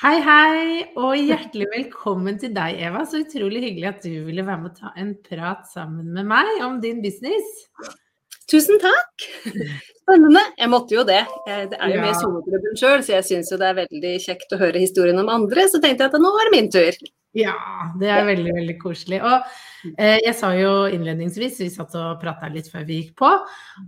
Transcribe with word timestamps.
Hei, 0.00 0.16
hei, 0.24 0.84
og 0.96 1.12
hjertelig 1.14 1.66
velkommen 1.70 2.38
til 2.40 2.54
deg, 2.56 2.78
Eva. 2.88 3.04
Så 3.06 3.20
utrolig 3.22 3.60
hyggelig 3.62 3.90
at 3.90 4.06
du 4.06 4.24
ville 4.26 4.44
være 4.46 4.62
med 4.62 4.70
og 4.72 4.78
ta 4.80 4.92
en 4.98 5.12
prat 5.26 5.66
sammen 5.70 6.08
med 6.16 6.26
meg 6.30 6.62
om 6.64 6.80
din 6.82 7.02
business. 7.04 7.66
Tusen 8.50 8.80
takk! 8.82 9.26
Spennende. 10.02 10.42
Jeg 10.58 10.72
måtte 10.72 10.96
jo 10.96 11.04
det. 11.06 11.20
Det 11.46 11.78
er 11.78 11.92
jo 11.92 12.00
ja. 12.00 12.02
med 12.02 12.10
i 12.10 12.18
sommerklubben 12.18 12.80
sjøl, 12.80 13.04
så 13.04 13.18
jeg 13.18 13.28
syns 13.28 13.52
jo 13.52 13.60
det 13.60 13.68
er 13.68 13.78
veldig 13.82 14.14
kjekt 14.24 14.56
å 14.56 14.60
høre 14.64 14.82
historien 14.82 15.20
om 15.22 15.30
andre. 15.30 15.68
Så 15.70 15.78
tenkte 15.82 16.08
jeg 16.08 16.14
at 16.14 16.24
nå 16.24 16.32
er 16.34 16.48
det 16.48 16.56
min 16.56 16.72
tur. 16.72 16.98
Ja, 17.32 17.54
det 17.96 18.10
er 18.12 18.26
veldig, 18.28 18.52
veldig 18.58 18.74
koselig. 18.82 19.22
Og 19.24 19.94
eh, 19.96 20.18
jeg 20.20 20.34
sa 20.36 20.50
jo 20.52 20.72
innledningsvis, 20.92 21.62
vi 21.62 21.70
satt 21.72 21.94
og 21.96 22.20
prata 22.20 22.50
litt 22.52 22.68
før 22.68 22.84
vi 22.88 22.98
gikk 22.98 23.14
på, 23.22 23.30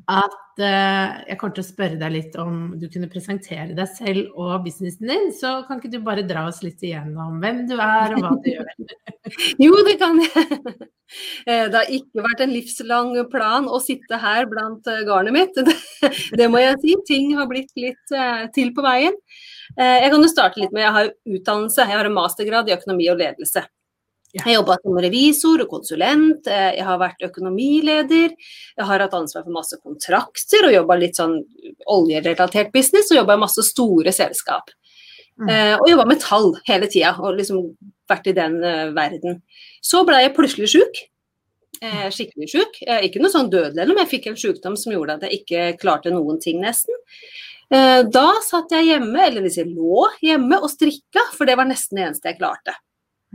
at 0.09 0.65
eh, 0.65 1.19
jeg 1.29 1.39
kommer 1.41 1.59
til 1.59 1.65
å 1.65 1.69
spørre 1.69 2.01
deg 2.01 2.15
litt 2.15 2.39
om 2.41 2.63
du 2.81 2.89
kunne 2.89 3.11
presentere 3.13 3.77
deg 3.77 3.91
selv 3.99 4.33
og 4.41 4.65
businessen 4.65 5.13
din. 5.13 5.29
Så 5.37 5.59
kan 5.69 5.83
ikke 5.83 5.93
du 5.93 6.01
bare 6.07 6.25
dra 6.25 6.47
oss 6.49 6.63
litt 6.65 6.81
igjennom 6.81 7.37
hvem 7.45 7.67
du 7.69 7.77
er 7.77 8.17
og 8.17 8.25
hva 8.25 8.35
du 8.41 8.51
gjør? 8.55 8.73
jo, 9.67 9.77
det 9.91 9.99
kan 10.01 10.25
jeg. 10.25 10.59
Eh, 11.45 11.67
det 11.69 11.77
har 11.77 11.91
ikke 11.93 12.25
vært 12.25 12.43
en 12.47 12.53
livslang 12.55 13.13
plan 13.33 13.69
å 13.69 13.81
sitte 13.83 14.19
her 14.23 14.49
blant 14.51 14.89
eh, 14.91 15.05
garnet 15.07 15.37
mitt. 15.37 15.61
Det 16.39 16.49
må 16.51 16.63
jeg 16.63 16.81
si. 16.83 16.95
Ting 17.09 17.35
har 17.39 17.49
blitt 17.51 17.73
litt 17.79 18.15
eh, 18.15 18.47
til 18.57 18.73
på 18.75 18.85
veien. 18.85 19.15
Eh, 19.75 20.01
jeg 20.05 20.11
kan 20.13 20.23
jo 20.23 20.31
starte 20.31 20.61
litt 20.63 20.75
med, 20.75 20.85
jeg 20.85 20.95
har 20.95 21.09
utdannelse, 21.37 21.87
jeg 21.87 21.99
har 21.99 22.09
en 22.09 22.15
mastergrad 22.15 22.69
i 22.71 22.77
økonomi 22.77 23.09
og 23.11 23.19
ledelse. 23.21 23.65
Jeg 24.35 24.43
har 24.43 24.57
jobba 24.57 24.77
som 24.83 24.97
revisor 24.99 25.63
og 25.63 25.71
konsulent, 25.71 26.49
eh, 26.51 26.73
jeg 26.79 26.87
har 26.87 26.99
vært 26.99 27.23
økonomileder. 27.23 28.35
Jeg 28.35 28.87
har 28.89 29.05
hatt 29.05 29.15
ansvar 29.15 29.45
for 29.45 29.55
masse 29.55 29.79
kontrakter 29.79 30.67
og 30.67 30.75
jobba 30.75 30.97
litt 30.99 31.19
sånn 31.19 31.37
oljerelatert 31.87 32.73
business. 32.75 33.13
Og 33.13 33.21
jobba 33.21 33.37
i 33.37 33.43
masse 33.45 33.63
store 33.63 34.15
selskap. 34.15 34.75
Mm. 35.35 35.49
Uh, 35.51 35.75
og 35.83 35.89
jobba 35.91 36.05
med 36.07 36.21
tall 36.23 36.53
hele 36.63 36.87
tida 36.87 37.17
og 37.19 37.35
liksom 37.35 37.63
vært 38.07 38.29
i 38.31 38.35
den 38.37 38.61
verden. 38.95 39.41
Så 39.83 40.05
ble 40.07 40.21
jeg 40.23 40.35
plutselig 40.35 40.71
sjuk. 40.71 41.01
Skikkelig 42.15 42.47
sjuk. 42.49 42.77
ikke 42.87 43.21
noe 43.21 43.33
sånn 43.33 43.51
dødelig, 43.51 43.91
men 43.91 44.05
jeg 44.05 44.13
fikk 44.13 44.29
en 44.31 44.39
sykdom 44.39 44.77
som 44.79 44.95
gjorde 44.95 45.19
at 45.19 45.27
jeg 45.27 45.43
ikke 45.43 45.65
klarte 45.83 46.13
noen 46.15 46.39
ting, 46.41 46.63
nesten. 46.63 46.95
Eh, 47.75 48.01
da 48.13 48.27
satt 48.45 48.75
jeg 48.75 48.93
hjemme, 48.93 49.21
eller 49.27 49.45
hvis 49.45 49.59
jeg 49.61 49.71
lå 49.73 50.07
hjemme 50.23 50.61
og 50.63 50.71
strikka, 50.73 51.29
for 51.35 51.49
det 51.49 51.57
var 51.59 51.69
nesten 51.69 51.99
det 51.99 52.09
eneste 52.09 52.31
jeg 52.31 52.41
klarte. 52.41 52.77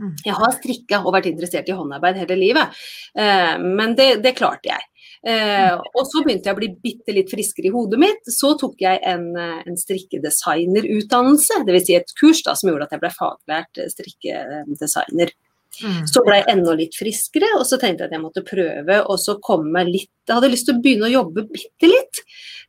Mm. 0.00 0.14
Jeg 0.24 0.36
har 0.38 0.54
strikka 0.56 1.02
og 1.04 1.12
vært 1.12 1.28
interessert 1.28 1.68
i 1.68 1.76
håndarbeid 1.76 2.22
hele 2.22 2.38
livet, 2.40 2.78
eh, 3.18 3.58
men 3.60 3.92
det, 3.98 4.14
det 4.24 4.36
klarte 4.38 4.72
jeg. 4.72 4.86
Eh, 5.28 5.74
og 5.76 6.06
så 6.08 6.22
begynte 6.24 6.48
jeg 6.48 6.56
å 6.56 6.60
bli 6.62 6.70
bitte 6.80 7.12
litt 7.12 7.28
friskere 7.28 7.68
i 7.68 7.74
hodet 7.74 8.00
mitt. 8.00 8.32
Så 8.32 8.54
tok 8.60 8.80
jeg 8.80 9.02
en, 9.04 9.28
en 9.36 9.76
strikkedesignerutdannelse, 9.76 11.60
dvs. 11.68 11.86
Si 11.90 11.98
et 11.98 12.16
kurs 12.16 12.40
da, 12.46 12.56
som 12.56 12.72
gjorde 12.72 12.88
at 12.88 12.96
jeg 12.96 13.04
ble 13.04 13.12
faglært 13.18 13.84
strikkedesigner. 13.92 15.34
Mm. 15.78 16.06
Så 16.10 16.22
ble 16.26 16.40
jeg 16.40 16.48
enda 16.50 16.72
litt 16.76 16.96
friskere, 16.98 17.52
og 17.56 17.62
så 17.68 17.78
tenkte 17.80 18.04
jeg 18.04 18.10
at 18.10 18.16
jeg 18.16 18.22
måtte 18.24 18.42
prøve 18.44 18.96
og 19.04 19.20
så 19.22 19.36
komme 19.42 19.84
litt 19.86 20.10
Jeg 20.28 20.36
hadde 20.36 20.50
lyst 20.52 20.66
til 20.68 20.76
å 20.76 20.80
begynne 20.82 21.06
å 21.08 21.10
jobbe 21.10 21.42
bitte 21.50 21.88
litt, 21.88 22.20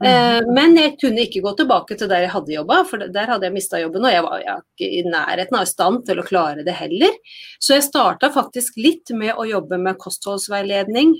mm. 0.02 0.06
eh, 0.08 0.38
men 0.50 0.78
jeg 0.80 0.96
kunne 1.02 1.26
ikke 1.26 1.44
gå 1.46 1.52
tilbake 1.60 1.98
til 1.98 2.10
der 2.10 2.24
jeg 2.26 2.32
hadde 2.34 2.56
jobba, 2.56 2.80
for 2.90 3.04
der 3.18 3.34
hadde 3.34 3.46
jeg 3.46 3.54
mista 3.54 3.82
jobben, 3.82 4.06
og 4.08 4.16
jeg 4.16 4.24
var 4.26 4.46
ikke 4.46 4.88
i 4.88 5.04
nærheten 5.06 5.58
av 5.60 5.68
i 5.68 5.70
stand 5.70 6.06
til 6.08 6.22
å 6.22 6.26
klare 6.26 6.66
det 6.66 6.74
heller. 6.78 7.20
Så 7.62 7.76
jeg 7.76 7.86
starta 7.86 8.32
faktisk 8.34 8.80
litt 8.82 9.14
med 9.14 9.36
å 9.38 9.46
jobbe 9.46 9.78
med 9.82 10.00
kostholdsveiledning 10.02 11.14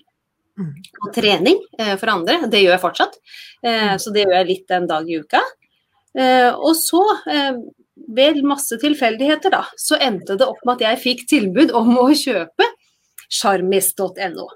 mm. 0.58 0.72
og 1.04 1.14
trening 1.18 1.62
eh, 1.78 1.94
for 1.94 2.14
andre. 2.16 2.48
Det 2.50 2.64
gjør 2.64 2.78
jeg 2.78 2.86
fortsatt, 2.88 3.20
eh, 3.62 3.94
så 4.02 4.16
det 4.16 4.26
gjør 4.26 4.38
jeg 4.40 4.50
litt 4.50 4.78
en 4.80 4.90
dag 4.90 5.10
i 5.12 5.22
uka. 5.22 5.44
Eh, 6.18 6.50
og 6.52 6.74
så 6.80 7.04
eh, 7.30 7.54
ved 7.96 8.42
masse 8.48 8.78
tilfeldigheter, 8.82 9.54
da, 9.54 9.66
så 9.78 10.00
endte 10.02 10.38
det 10.40 10.48
opp 10.48 10.62
med 10.66 10.80
at 10.80 10.86
jeg 10.88 11.02
fikk 11.04 11.28
tilbud 11.30 11.74
om 11.78 11.94
å 12.00 12.10
kjøpe 12.16 12.68
sjarmis.no. 13.32 14.48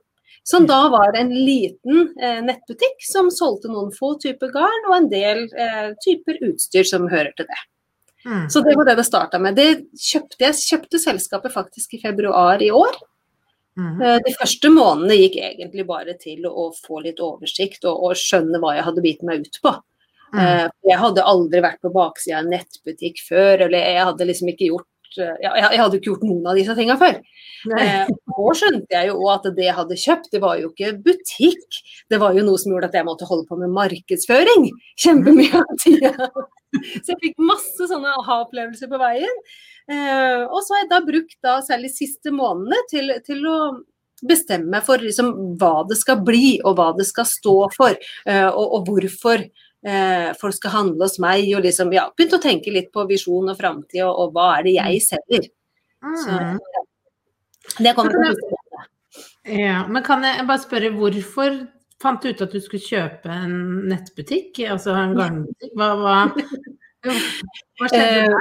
Som 0.46 0.68
da 0.70 0.84
var 0.94 1.16
en 1.18 1.32
liten 1.34 2.12
eh, 2.22 2.42
nettbutikk 2.46 3.02
som 3.02 3.32
solgte 3.34 3.72
noen 3.72 3.90
få 3.96 4.14
typer 4.22 4.52
garn 4.54 4.92
og 4.92 4.98
en 5.00 5.08
del 5.10 5.48
eh, 5.58 5.88
typer 6.06 6.38
utstyr 6.52 6.86
som 6.86 7.08
hører 7.10 7.34
til 7.38 7.48
det. 7.50 7.64
Mm. 8.26 8.46
Så 8.50 8.62
det 8.66 8.76
var 8.78 8.86
det 8.86 8.98
det 9.00 9.08
starta 9.08 9.40
med. 9.42 9.58
Det 9.58 9.88
kjøpte, 9.98 10.38
jeg 10.44 10.60
kjøpte 10.62 11.02
selskapet 11.02 11.54
faktisk 11.54 11.98
i 11.98 12.02
februar 12.04 12.62
i 12.62 12.70
år. 12.74 12.94
Mm. 13.76 14.02
Eh, 14.02 14.20
de 14.28 14.36
første 14.38 14.70
månedene 14.72 15.18
gikk 15.24 15.40
egentlig 15.50 15.88
bare 15.90 16.14
til 16.22 16.46
å 16.46 16.70
få 16.78 17.02
litt 17.08 17.20
oversikt 17.26 17.86
og, 17.90 18.06
og 18.08 18.20
skjønne 18.20 18.62
hva 18.62 18.78
jeg 18.78 18.86
hadde 18.88 19.06
bitt 19.06 19.26
meg 19.26 19.48
ut 19.48 19.60
på. 19.66 19.74
Mm. 20.36 20.42
Eh, 20.42 20.66
jeg 20.92 21.00
hadde 21.02 21.30
aldri 21.32 21.64
vært 21.64 21.82
på 21.86 21.94
baksida 21.96 22.42
av 22.42 22.46
en 22.46 22.54
nettbutikk 22.56 23.24
før, 23.28 23.68
eller 23.68 23.80
jeg 23.80 24.10
hadde 24.10 24.28
liksom 24.30 24.52
ikke 24.52 24.70
gjort 24.72 25.20
eh, 25.22 25.36
jeg 25.46 25.80
hadde 25.80 26.00
ikke 26.00 26.12
gjort 26.12 26.26
noen 26.28 26.50
av 26.52 26.60
disse 26.60 26.76
tinga 26.78 26.98
før. 27.00 27.22
Eh, 27.80 28.10
og 28.36 28.52
skjønte 28.60 28.94
jeg 28.94 29.10
jo 29.10 29.30
at 29.32 29.48
det 29.56 29.68
jeg 29.68 29.78
hadde 29.78 30.00
kjøpt, 30.02 30.30
det 30.34 30.42
var 30.44 30.60
jo 30.60 30.72
ikke 30.74 30.92
butikk. 31.06 31.80
Det 32.12 32.20
var 32.22 32.36
jo 32.38 32.44
noe 32.46 32.62
som 32.62 32.74
gjorde 32.74 32.92
at 32.92 33.00
jeg 33.00 33.08
måtte 33.08 33.30
holde 33.30 33.48
på 33.50 33.58
med 33.62 33.74
markedsføring 33.74 34.70
kjempemye 35.06 35.64
av 35.64 35.80
tida. 35.82 36.14
Så 36.76 37.14
jeg 37.14 37.22
fikk 37.22 37.42
masse 37.48 37.88
sånne 37.88 38.12
aha-opplevelser 38.20 38.92
på 38.92 39.00
veien. 39.00 39.42
Eh, 39.92 40.44
og 40.44 40.62
så 40.66 40.76
har 40.76 40.84
jeg 40.84 40.94
da 40.94 41.04
brukt 41.06 41.38
da 41.46 41.60
særlig 41.66 41.94
siste 41.94 42.34
månedene 42.34 42.88
til, 42.92 43.14
til 43.26 43.46
å 43.48 43.60
bestemme 44.26 44.80
for 44.86 45.02
liksom 45.04 45.32
hva 45.60 45.84
det 45.90 45.98
skal 46.00 46.22
bli, 46.26 46.58
og 46.64 46.78
hva 46.80 46.92
det 46.98 47.06
skal 47.08 47.28
stå 47.30 47.56
for, 47.76 47.96
eh, 48.26 48.48
og, 48.48 48.66
og 48.80 48.90
hvorfor 48.90 49.44
eh, 49.86 50.32
folk 50.40 50.58
skal 50.58 50.74
handle 50.74 51.08
hos 51.08 51.20
meg, 51.24 51.48
og 51.58 51.64
liksom, 51.66 51.94
ja, 51.96 52.08
begynt 52.16 52.38
å 52.38 52.42
tenke 52.44 52.74
litt 52.74 52.92
på 52.96 53.06
visjon 53.10 53.54
og 53.54 53.60
framtid, 53.60 54.02
og, 54.08 54.14
og, 54.14 54.34
hva 54.36 54.50
er 54.58 54.68
det 54.68 54.76
jeg 54.80 55.00
mm. 55.00 55.06
selger. 55.10 55.48
Så, 56.22 56.42
mm. 56.42 57.80
det 57.86 57.96
kommer 57.98 58.14
til 58.14 58.36
å 58.36 58.56
ja, 59.46 59.84
men 59.88 60.04
kan 60.06 60.26
jeg 60.26 60.46
bare 60.48 60.62
spørre, 60.64 60.92
hvorfor 60.98 61.60
fant 62.02 62.24
du 62.24 62.32
ut 62.32 62.42
at 62.44 62.54
du 62.54 62.62
skulle 62.64 62.84
kjøpe 62.84 63.32
en 63.32 63.56
nettbutikk, 63.92 64.64
altså 64.74 64.96
en 64.98 65.16
garnbutikk? 65.18 65.74
Hva, 65.78 65.90
hva, 66.02 66.16
hva 67.06 67.90
skjedde 67.92 68.08
der? 68.26 68.34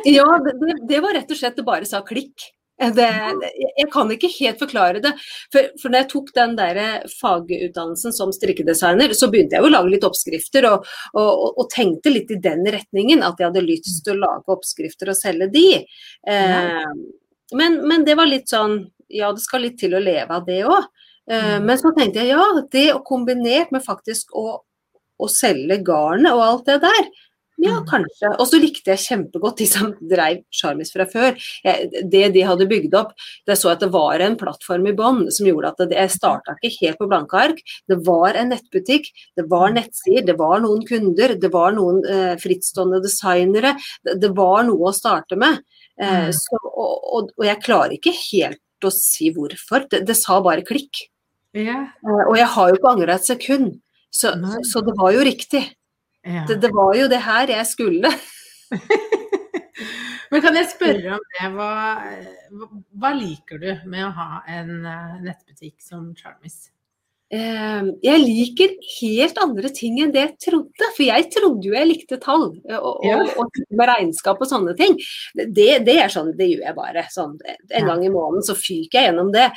Eh, 0.00 0.12
ja, 0.14 0.26
det, 0.42 0.54
det, 0.88 1.00
var 1.02 1.14
rett 1.18 1.30
og 1.30 1.38
slett 1.38 1.58
det 1.58 1.66
bare 1.66 1.88
sa 1.88 2.02
klikk. 2.06 2.48
Det, 2.74 3.06
jeg 3.78 3.86
kan 3.92 4.08
ikke 4.10 4.28
helt 4.34 4.58
forklare 4.58 5.00
det. 5.02 5.12
For, 5.54 5.68
for 5.80 5.92
når 5.92 6.02
jeg 6.02 6.08
tok 6.10 6.32
den 6.34 6.56
der 6.58 6.80
fagutdannelsen 7.20 8.14
som 8.16 8.32
strikkedesigner, 8.34 9.14
så 9.14 9.28
begynte 9.30 9.58
jeg 9.58 9.66
å 9.66 9.70
lage 9.70 9.92
litt 9.92 10.06
oppskrifter 10.06 10.66
og, 10.72 10.88
og, 11.14 11.44
og, 11.54 11.68
tenkte 11.72 12.12
litt 12.12 12.32
i 12.34 12.40
den 12.42 12.66
retningen. 12.66 13.22
At 13.22 13.38
jeg 13.38 13.52
hadde 13.52 13.64
lyst 13.64 14.02
til 14.04 14.16
å 14.16 14.24
lage 14.26 14.56
oppskrifter 14.56 15.12
og 15.12 15.18
selge 15.18 15.48
de. 15.54 15.68
Eh, 16.26 16.90
men, 17.54 17.80
men, 17.86 18.04
det 18.06 18.18
var 18.18 18.30
litt 18.30 18.50
sånn 18.50 18.80
Ja, 19.12 19.30
det 19.36 19.44
skal 19.44 19.62
litt 19.66 19.76
til 19.78 19.94
å 19.94 20.02
leve 20.02 20.34
av 20.34 20.46
det 20.48 20.62
òg. 20.66 20.90
Eh, 21.30 21.56
mm. 21.56 21.66
men 21.68 21.78
så 21.80 21.94
tenkte 21.96 22.24
jeg 22.24 22.34
ja, 22.34 22.44
det 22.72 22.88
kombinert 23.06 23.70
med 23.72 23.84
faktisk 23.84 24.34
å, 24.36 24.58
å 25.16 25.30
selge 25.30 25.78
garnet 25.86 26.34
og 26.34 26.42
alt 26.42 26.66
det 26.72 26.80
der, 26.82 27.06
ja, 27.56 27.76
mm. 27.78 27.86
kanskje. 27.88 28.30
Og 28.38 28.48
så 28.50 28.58
likte 28.60 28.92
jeg 28.92 29.02
kjempegodt 29.04 29.60
de 29.62 29.66
som 29.68 29.92
drev 30.10 30.42
Charmis 30.54 30.90
fra 30.94 31.06
før. 31.10 31.36
Jeg, 31.64 32.02
det 32.10 32.24
de 32.34 32.42
hadde 32.46 32.66
bygd 32.70 32.96
opp, 32.98 33.12
det 33.46 33.56
så 33.60 33.72
at 33.72 33.84
det 33.84 33.90
var 33.94 34.22
en 34.24 34.36
plattform 34.40 34.88
i 34.90 34.94
bånn 34.96 35.24
som 35.34 35.48
gjorde 35.48 35.70
at 35.72 35.84
det, 35.84 35.98
jeg 35.98 36.14
starta 36.16 36.56
ikke 36.58 36.72
helt 36.80 37.00
på 37.00 37.08
blanke 37.10 37.38
ark. 37.38 37.62
Det 37.90 38.00
var 38.06 38.38
en 38.40 38.50
nettbutikk, 38.54 39.08
det 39.38 39.46
var 39.50 39.74
nettsider, 39.76 40.26
det 40.26 40.38
var 40.40 40.64
noen 40.64 40.82
kunder, 40.88 41.36
det 41.40 41.52
var 41.54 41.76
noen 41.76 42.02
eh, 42.10 42.34
frittstående 42.42 43.02
designere. 43.04 43.76
Det, 44.02 44.18
det, 44.22 44.34
var 44.34 44.66
noe 44.66 44.90
å 44.90 44.96
starte 44.96 45.38
med. 45.40 45.62
Eh, 46.00 46.26
mm. 46.26 46.34
så, 46.34 46.60
og, 46.72 46.92
og, 46.98 47.32
og, 47.38 47.46
jeg 47.46 47.62
klarer 47.62 47.96
ikke 47.98 48.14
helt 48.18 48.84
å 48.84 48.92
si 48.94 49.30
hvorfor. 49.34 49.86
Det, 49.90 50.02
det 50.08 50.18
sa 50.18 50.40
bare 50.44 50.66
klikk. 50.66 51.06
Yeah. 51.54 51.86
Eh, 52.02 52.26
og 52.26 52.36
jeg 52.40 52.50
har 52.56 52.70
jo 52.70 52.80
ikke 52.80 52.92
angra 52.96 53.16
et 53.16 53.30
sekund. 53.30 53.78
Så, 54.14 54.30
så, 54.30 54.60
så 54.70 54.82
det 54.86 54.94
var 54.98 55.14
jo 55.14 55.24
riktig. 55.26 55.64
Ja. 56.24 56.44
Det, 56.48 56.58
det 56.64 56.70
var 56.74 56.94
jo 56.98 57.08
det 57.12 57.22
her 57.24 57.52
jeg 57.52 57.66
skulle. 57.70 58.12
Men 60.32 60.42
kan 60.42 60.56
jeg 60.58 60.70
spørre 60.72 61.16
om 61.16 61.26
det, 61.34 61.48
hva, 61.54 61.72
hva 62.98 63.10
liker 63.14 63.60
du 63.62 63.68
med 63.90 64.06
å 64.08 64.14
ha 64.16 64.30
en 64.50 64.80
eh, 64.82 65.18
nettbutikk 65.22 65.76
som 65.84 66.08
Charmis? 66.18 66.64
Eh, 67.34 67.86
jeg 68.04 68.20
liker 68.20 68.74
helt 68.98 69.38
andre 69.42 69.70
ting 69.74 69.96
enn 70.02 70.12
det 70.14 70.22
jeg 70.22 70.34
trodde. 70.48 70.88
For 70.96 71.04
jeg 71.06 71.28
trodde 71.34 71.68
jo 71.68 71.74
jeg 71.74 71.88
likte 71.88 72.18
tall 72.22 72.48
eh, 72.68 72.78
og, 72.78 73.04
Ja. 73.06 73.16
og, 73.22 73.44
og 73.44 73.60
med 73.78 73.90
regnskap 73.90 74.42
og 74.42 74.50
sånne 74.50 74.74
ting. 74.78 74.96
Det, 75.34 75.68
det 75.86 75.96
er 76.02 76.12
sånn, 76.12 76.32
det 76.38 76.50
gjør 76.50 76.66
jeg 76.68 76.78
bare. 76.78 77.06
Sånn, 77.14 77.36
en 77.48 77.90
gang 77.90 78.04
i 78.06 78.12
måneden 78.12 78.46
så 78.46 78.56
fyker 78.58 79.00
jeg 79.00 79.10
gjennom 79.10 79.32
det. 79.34 79.48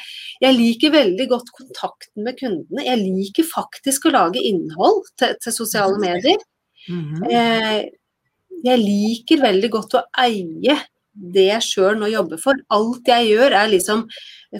Jeg 0.43 0.57
liker 0.57 0.95
veldig 0.95 1.29
godt 1.33 1.51
kontakten 1.57 2.27
med 2.27 2.39
kundene. 2.39 2.85
Jeg 2.87 3.01
liker 3.03 3.49
faktisk 3.49 4.07
å 4.07 4.15
lage 4.15 4.45
innhold 4.45 5.03
til, 5.19 5.35
til 5.43 5.57
sosiale 5.57 5.99
medier. 6.01 6.39
Eh, 7.31 7.89
jeg 8.63 8.79
liker 8.81 9.41
veldig 9.43 9.69
godt 9.73 9.97
å 9.99 10.03
eie 10.23 10.77
det 11.17 11.47
jeg 11.47 11.65
sjøl 11.65 11.97
nå 11.99 12.07
jobber 12.11 12.37
for. 12.41 12.53
Alt 12.73 13.07
jeg 13.09 13.31
gjør 13.31 13.55
er 13.57 13.69
liksom 13.71 14.03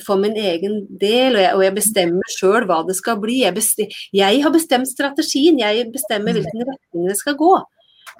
for 0.04 0.18
min 0.20 0.36
egen 0.36 0.80
del, 1.00 1.36
og 1.38 1.42
jeg, 1.42 1.54
og 1.56 1.64
jeg 1.64 1.76
bestemmer 1.78 2.34
sjøl 2.34 2.66
hva 2.68 2.80
det 2.88 2.96
skal 2.98 3.20
bli. 3.22 3.40
Jeg, 3.46 3.54
besti- 3.56 3.90
jeg 4.14 4.42
har 4.44 4.52
bestemt 4.52 4.90
strategien, 4.90 5.60
jeg 5.62 5.92
bestemmer 5.94 6.34
hvilken 6.38 6.66
retning 6.68 7.08
det 7.12 7.18
skal 7.20 7.38
gå. 7.40 7.52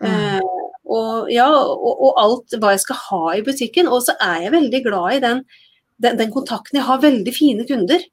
Eh, 0.06 0.42
og, 0.88 1.32
ja, 1.34 1.48
og, 1.52 2.04
og 2.08 2.20
alt 2.22 2.54
hva 2.62 2.72
jeg 2.76 2.84
skal 2.86 3.02
ha 3.10 3.24
i 3.36 3.42
butikken. 3.44 3.90
Og 3.92 4.06
så 4.06 4.14
er 4.22 4.46
jeg 4.46 4.54
veldig 4.54 4.84
glad 4.86 5.18
i 5.18 5.24
den, 5.26 5.42
den, 6.00 6.18
den 6.22 6.32
kontakten. 6.32 6.78
Jeg 6.80 6.88
har 6.88 7.02
veldig 7.04 7.34
fine 7.36 7.66
kunder. 7.68 8.06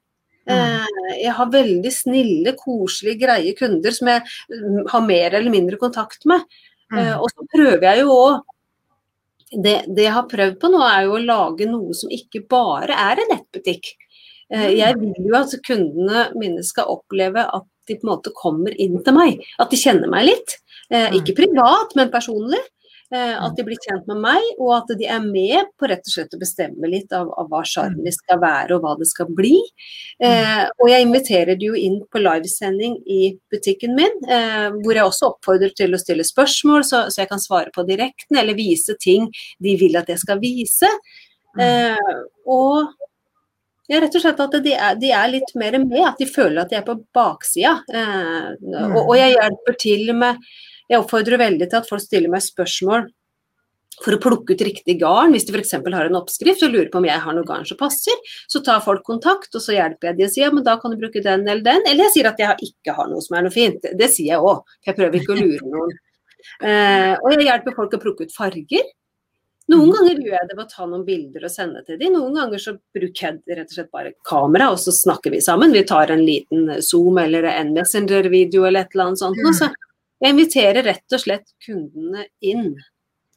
Eh, 0.45 0.89
jeg 1.23 1.33
har 1.33 1.51
veldig 1.51 1.91
snille, 1.93 2.53
koselige, 2.59 3.21
greie 3.25 3.53
kunder 3.57 3.93
som 3.95 4.11
jeg 4.11 4.23
mm, 4.51 4.81
har 4.91 5.05
mer 5.05 5.37
eller 5.39 5.53
mindre 5.53 5.79
kontakt 5.81 6.25
med. 6.29 6.45
Eh, 6.93 7.15
og 7.17 7.31
så 7.31 7.47
prøver 7.49 7.87
jeg 7.87 8.03
jo 8.03 8.13
òg 8.13 8.43
det, 9.55 9.75
det 9.87 10.07
jeg 10.07 10.13
har 10.15 10.27
prøvd 10.29 10.57
på 10.61 10.69
nå, 10.73 10.81
er 10.85 11.05
jo 11.05 11.15
å 11.15 11.23
lage 11.23 11.69
noe 11.69 11.95
som 11.97 12.11
ikke 12.13 12.43
bare 12.49 12.97
er 13.07 13.21
en 13.23 13.31
nettbutikk. 13.33 13.93
Eh, 14.53 14.71
jeg 14.77 14.99
vil 15.01 15.31
jo 15.31 15.39
at 15.39 15.55
kundene 15.65 16.27
mine 16.37 16.65
skal 16.65 16.93
oppleve 16.93 17.45
at 17.45 17.65
de 17.89 17.97
på 17.97 18.05
en 18.07 18.13
måte 18.15 18.33
kommer 18.37 18.73
inn 18.81 18.99
til 19.05 19.17
meg. 19.17 19.41
At 19.61 19.73
de 19.73 19.79
kjenner 19.81 20.09
meg 20.09 20.25
litt. 20.31 20.57
Ikke 20.89 21.33
privat, 21.37 21.93
men 21.97 22.11
personlig. 22.13 22.59
Eh, 23.13 23.43
at 23.43 23.53
de 23.53 23.63
blir 23.67 23.77
kjent 23.77 24.07
med 24.09 24.17
meg, 24.23 24.45
og 24.57 24.71
at 24.79 24.89
de 24.97 25.05
er 25.05 25.21
med 25.21 25.67
på 25.77 25.85
rett 25.91 26.07
og 26.07 26.13
slett 26.13 26.33
å 26.33 26.39
bestemme 26.41 26.89
litt 26.89 27.13
av, 27.13 27.29
av 27.37 27.51
hva 27.51 27.61
sjarmen 27.67 28.13
skal 28.13 28.39
være 28.41 28.73
og 28.73 28.81
hva 28.81 28.95
det 28.97 29.05
skal 29.11 29.29
bli. 29.29 29.59
Eh, 30.17 30.63
og 30.81 30.89
jeg 30.89 31.05
inviterer 31.05 31.59
de 31.59 31.69
jo 31.69 31.77
inn 31.77 31.99
på 32.09 32.23
livesending 32.23 32.97
i 33.05 33.35
butikken 33.53 33.93
min, 33.99 34.17
eh, 34.25 34.71
hvor 34.81 34.97
jeg 34.97 35.05
også 35.05 35.31
oppfordrer 35.35 35.77
til 35.77 35.93
å 35.93 36.01
stille 36.01 36.25
spørsmål, 36.25 36.81
så, 36.87 37.05
så 37.13 37.21
jeg 37.21 37.33
kan 37.35 37.43
svare 37.43 37.73
på 37.75 37.85
direkten, 37.85 38.41
eller 38.41 38.57
vise 38.57 38.97
ting 38.97 39.29
de 39.61 39.77
vil 39.77 40.01
at 40.01 40.09
jeg 40.09 40.25
skal 40.25 40.41
vise. 40.41 40.89
Eh, 41.61 42.13
og 42.49 42.89
ja, 43.85 43.99
rett 44.01 44.15
og 44.17 44.23
slett 44.23 44.39
at 44.41 44.55
de 44.65 44.71
er, 44.73 44.95
de 44.97 45.11
er 45.13 45.29
litt 45.29 45.51
mer 45.53 45.77
med, 45.83 46.01
at 46.09 46.17
de 46.17 46.25
føler 46.25 46.63
at 46.63 46.71
de 46.73 46.79
er 46.79 46.87
på 46.87 46.97
baksida. 47.13 47.77
Eh, 47.85 48.55
og, 48.87 49.03
og 49.03 49.17
jeg 49.19 49.37
hjelper 49.37 49.77
til 49.85 50.09
med 50.17 50.41
Jeg 50.91 51.01
oppfordrer 51.01 51.41
veldig 51.41 51.69
til 51.69 51.79
at 51.81 51.87
folk 51.89 52.03
stiller 52.03 52.31
meg 52.31 52.43
spørsmål 52.45 53.07
for 54.03 54.15
å 54.15 54.19
plukke 54.21 54.55
ut 54.55 54.63
riktig 54.67 54.97
garn. 54.99 55.33
Hvis 55.35 55.47
de 55.47 55.55
f.eks. 55.55 55.77
har 55.79 56.09
en 56.09 56.19
oppskrift 56.19 56.65
og 56.67 56.73
lurer 56.73 56.89
på 56.91 56.99
om 56.99 57.07
jeg 57.07 57.21
har 57.23 57.37
noe 57.37 57.47
garn 57.47 57.67
som 57.67 57.79
passer, 57.79 58.17
så 58.51 58.61
tar 58.65 58.83
folk 58.83 59.05
kontakt, 59.07 59.53
og 59.55 59.63
så 59.63 59.77
hjelper 59.77 60.11
jeg 60.11 60.19
de 60.19 60.27
og 60.27 60.33
sier 60.33 60.47
ja, 60.47 60.51
men 60.55 60.65
da 60.67 60.75
kan 60.81 60.93
du 60.93 60.99
bruke 60.99 61.23
den 61.23 61.47
eller 61.47 61.63
den. 61.65 61.87
Eller 61.87 62.07
jeg 62.07 62.17
sier 62.17 62.31
at 62.31 62.41
jeg 62.41 62.69
ikke 62.69 62.97
har 62.97 63.09
noe 63.11 63.23
som 63.23 63.39
er 63.39 63.47
noe 63.47 63.55
fint. 63.55 63.79
Det, 63.83 63.95
det 63.99 64.11
sier 64.13 64.35
jeg 64.35 64.43
òg, 64.43 64.61
for 64.81 64.91
jeg 64.91 64.99
prøver 64.99 65.21
ikke 65.21 65.35
å 65.35 65.39
lure 65.39 65.71
noen. 65.71 65.97
Eh, 66.61 67.15
og 67.15 67.31
jeg 67.33 67.47
hjelper 67.47 67.79
folk 67.79 67.97
å 67.97 68.03
plukke 68.03 68.27
ut 68.27 68.35
farger. 68.35 68.93
Noen 69.71 69.89
ganger 69.95 70.19
gjør 70.21 70.35
jeg 70.35 70.47
det 70.49 70.55
ved 70.59 70.67
å 70.67 70.69
ta 70.69 70.85
noen 70.85 71.05
bilder 71.07 71.45
og 71.47 71.49
sende 71.49 71.79
til 71.87 71.97
dem. 71.97 72.13
Noen 72.13 72.35
ganger 72.37 72.61
så 72.61 72.75
bruker 72.93 73.23
jeg 73.25 73.57
rett 73.57 73.71
og 73.71 73.77
slett 73.79 73.89
bare 73.95 74.11
kamera, 74.27 74.67
og 74.75 74.77
så 74.77 74.93
snakker 74.93 75.33
vi 75.33 75.39
sammen. 75.41 75.73
Vi 75.73 75.81
tar 75.89 76.13
en 76.13 76.21
liten 76.21 76.67
Zoom 76.85 77.17
eller 77.17 77.47
en 77.49 77.73
Messenger-video 77.73 78.67
eller 78.67 78.85
et 78.85 78.93
eller 78.93 79.07
annet 79.07 79.23
sånt. 79.23 79.41
Og 79.41 79.57
så 79.57 79.71
jeg 80.23 80.35
inviterer 80.35 80.85
rett 80.87 81.15
og 81.17 81.21
slett 81.21 81.49
kundene 81.65 82.27
inn 82.41 82.69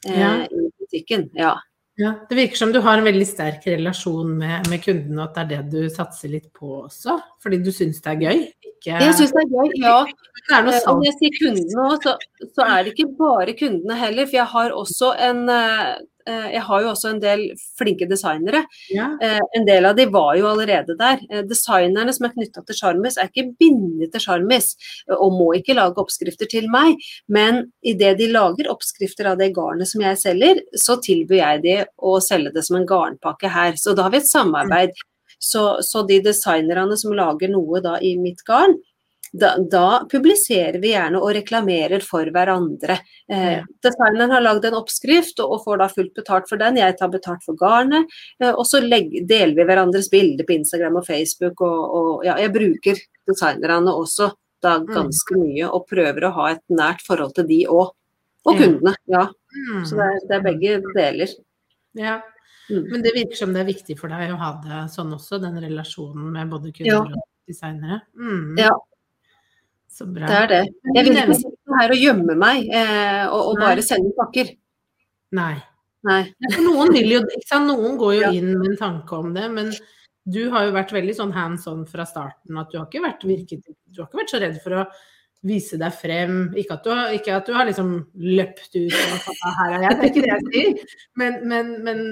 eh, 0.06 0.18
Ja. 0.20 0.34
i 0.46 0.68
butikken. 0.78 1.30
Ja. 1.34 1.56
Ja, 1.98 2.12
det 2.30 2.36
virker 2.38 2.54
som 2.60 2.70
du 2.70 2.78
har 2.78 3.00
en 3.00 3.06
veldig 3.08 3.26
sterk 3.26 3.64
relasjon 3.66 4.36
med, 4.38 4.68
med 4.70 4.84
kundene, 4.84 5.18
og 5.24 5.32
at 5.32 5.48
det 5.50 5.56
er 5.58 5.64
det 5.64 5.80
du 5.88 5.88
satser 5.90 6.30
litt 6.30 6.46
på 6.54 6.84
også. 6.84 7.16
Fordi 7.42 7.58
du 7.58 7.72
syns 7.74 7.98
det 8.04 8.12
er 8.12 8.20
gøy? 8.22 8.44
Ikke, 8.68 9.00
Jeg 9.02 9.16
syns 9.18 9.32
det 9.34 9.42
er 9.42 9.48
gøy, 9.56 9.72
ja. 9.82 9.96
det 10.06 10.54
er 10.54 10.62
noe 10.68 10.76
Eh, 10.76 10.84
når 10.86 11.08
jeg 11.08 11.16
sier 11.16 11.34
kundene 11.40 11.88
òg, 11.88 12.06
så, 12.06 12.14
så 12.54 12.68
er 12.70 12.84
det 12.86 12.92
ikke 12.94 13.08
bare 13.18 13.56
kundene 13.58 13.96
heller. 13.98 14.28
For 14.30 14.38
jeg 14.38 14.46
har 14.54 14.76
også 14.78 15.10
en 15.26 15.42
eh, 15.50 15.90
Jeg 16.28 16.62
har 16.68 16.82
jo 16.84 16.90
også 16.92 17.12
en 17.12 17.20
del 17.22 17.44
flinke 17.78 18.08
designere. 18.10 18.64
Ja. 18.92 19.10
Eh, 19.22 19.40
En 19.56 19.66
del 19.66 19.86
av 19.88 19.96
de 19.96 20.06
var 20.06 20.36
jo 20.36 20.46
allerede 20.50 20.96
der. 20.98 21.20
Eh, 21.30 21.42
Designerne 21.48 22.12
som 22.14 22.26
er 22.28 22.34
knytta 22.34 22.64
til 22.66 22.78
Charmis, 22.78 23.16
er 23.18 23.30
ikke 23.30 23.54
bindet 23.58 24.12
til 24.12 24.20
Charmis 24.20 24.74
eh, 25.08 25.14
og 25.16 25.32
må 25.36 25.50
ikke 25.58 25.76
lage 25.78 25.98
oppskrifter 26.02 26.48
til 26.50 26.68
meg. 26.72 26.96
Men 27.28 27.72
idet 27.82 28.18
de 28.18 28.30
lager 28.32 28.70
oppskrifter 28.72 29.32
av 29.32 29.38
det 29.40 29.52
garnet 29.56 29.88
som 29.88 30.02
jeg 30.04 30.20
selger, 30.20 30.62
så 30.76 30.98
tilbyr 31.02 31.40
jeg 31.40 31.62
de 31.64 31.76
å 31.98 32.18
selge 32.24 32.52
det 32.54 32.64
som 32.66 32.76
en 32.80 32.88
garnpakke 32.88 33.50
her. 33.52 33.78
Så 33.80 33.94
da 33.96 34.06
har 34.06 34.14
vi 34.14 34.22
et 34.22 34.30
samarbeid. 34.30 34.94
Så, 35.38 35.78
så 35.86 36.02
de 36.02 36.18
designerne 36.24 36.96
som 36.98 37.12
lager 37.14 37.50
noe 37.52 37.78
da 37.80 37.96
i 38.02 38.16
mitt 38.18 38.40
garn, 38.48 38.74
da, 39.32 39.56
da 39.70 40.04
publiserer 40.10 40.78
vi 40.80 40.92
gjerne 40.94 41.20
og 41.20 41.32
reklamerer 41.36 42.00
for 42.04 42.24
hverandre. 42.32 42.98
Eh, 43.30 43.60
Designeren 43.84 44.30
har 44.32 44.40
lagd 44.44 44.64
en 44.64 44.78
oppskrift 44.80 45.40
og, 45.44 45.52
og 45.58 45.64
får 45.66 45.78
da 45.82 45.88
fullt 45.92 46.14
betalt 46.16 46.48
for 46.48 46.56
den. 46.60 46.76
Jeg 46.80 46.96
tar 46.98 47.10
betalt 47.12 47.44
for 47.44 47.58
garnet. 47.60 48.08
Eh, 48.40 48.50
og 48.54 48.64
så 48.66 48.80
legg, 48.84 49.10
deler 49.28 49.54
vi 49.58 49.66
hverandres 49.68 50.08
bilder 50.12 50.44
på 50.48 50.56
Instagram 50.56 50.96
og 51.02 51.06
Facebook. 51.06 51.60
Og, 51.60 51.84
og 52.00 52.24
ja, 52.28 52.38
jeg 52.40 52.54
bruker 52.56 53.02
designerne 53.28 53.92
også 53.94 54.32
da 54.64 54.78
Mm. 54.80 54.88
ganske 54.90 55.36
mye 55.38 55.68
og 55.70 55.84
prøver 55.86 56.24
å 56.26 56.32
ha 56.34 56.48
et 56.56 56.64
nært 56.74 57.04
forhold 57.06 57.36
til 57.36 57.46
de 57.46 57.60
òg. 57.70 57.92
Og 58.48 58.56
kundene, 58.58 58.94
ja. 59.06 59.26
Mm. 59.54 59.84
Så 59.86 59.94
det 59.98 60.06
er, 60.08 60.18
det 60.26 60.34
er 60.36 60.42
begge 60.46 60.74
deler. 60.96 61.32
Ja. 61.94 62.16
Mm. 62.70 62.84
Men 62.90 63.02
det 63.04 63.12
virker 63.14 63.36
som 63.38 63.52
det 63.54 63.60
er 63.62 63.68
viktig 63.68 63.94
for 64.00 64.08
deg 64.12 64.32
å 64.32 64.38
ha 64.40 64.50
det 64.64 64.80
sånn 64.92 65.12
også, 65.14 65.38
den 65.42 65.56
relasjonen 65.62 66.32
med 66.34 66.50
både 66.50 66.72
kunder 66.74 66.90
Ja. 66.90 67.00
og 67.04 67.22
designere. 67.48 68.00
Mm. 68.18 68.58
Ja. 68.58 68.72
Så 69.88 70.06
bra. 70.06 70.28
Det 70.28 70.38
er 70.44 70.48
det. 70.52 70.62
Jeg 70.94 71.04
vil 71.08 71.16
ikke 71.16 71.36
sitte 71.40 71.78
her 71.80 71.92
og 71.94 72.02
gjemme 72.04 72.36
meg 72.38 72.68
eh, 72.70 73.24
og, 73.26 73.52
og 73.52 73.60
bare 73.62 73.82
sende 73.84 74.12
pakker. 74.18 74.52
Nei. 75.38 75.54
Nei. 76.06 76.20
Noen 76.62 76.92
vil 76.94 77.16
jo? 77.16 77.22
Noen 77.64 77.96
går 78.00 78.14
jo 78.18 78.20
Ja. 78.28 78.32
inn 78.38 78.52
med 78.60 78.72
en 78.74 78.80
tanke 78.80 79.16
om 79.18 79.32
det, 79.34 79.48
men 79.50 79.72
du 80.28 80.42
har 80.52 80.68
jo 80.68 80.74
vært 80.76 80.92
veldig 80.94 81.14
sånn 81.16 81.32
hands 81.34 81.66
on 81.70 81.86
fra 81.88 82.04
starten. 82.06 82.58
At 82.60 82.70
du 82.70 82.78
har 82.78 82.86
ikke 82.86 83.02
vært, 83.04 83.24
virket, 83.26 83.64
du 83.88 84.02
har 84.02 84.10
ikke 84.10 84.20
vært 84.22 84.34
så 84.34 84.40
redd 84.44 84.60
for 84.62 84.76
å 84.78 84.84
vise 85.48 85.78
deg 85.80 85.94
frem. 85.94 86.38
Ikke 86.58 86.76
at 86.78 86.84
du 86.86 86.90
har, 86.92 87.12
ikke 87.16 87.34
at 87.40 87.48
du 87.48 87.54
har 87.56 87.66
liksom 87.68 87.92
løpt 88.38 88.70
ut 88.76 88.94
og 88.94 89.20
sagt 89.24 89.44
«Ah, 89.48 89.54
her 89.62 89.76
er 89.78 89.84
jeg, 89.86 89.98
det 89.98 90.04
er 90.04 90.10
ikke 90.12 90.24
det 90.24 90.32
jeg 90.34 90.48
sier. 90.52 90.96
Men, 91.22 91.38
men, 91.48 91.74
men 91.86 92.02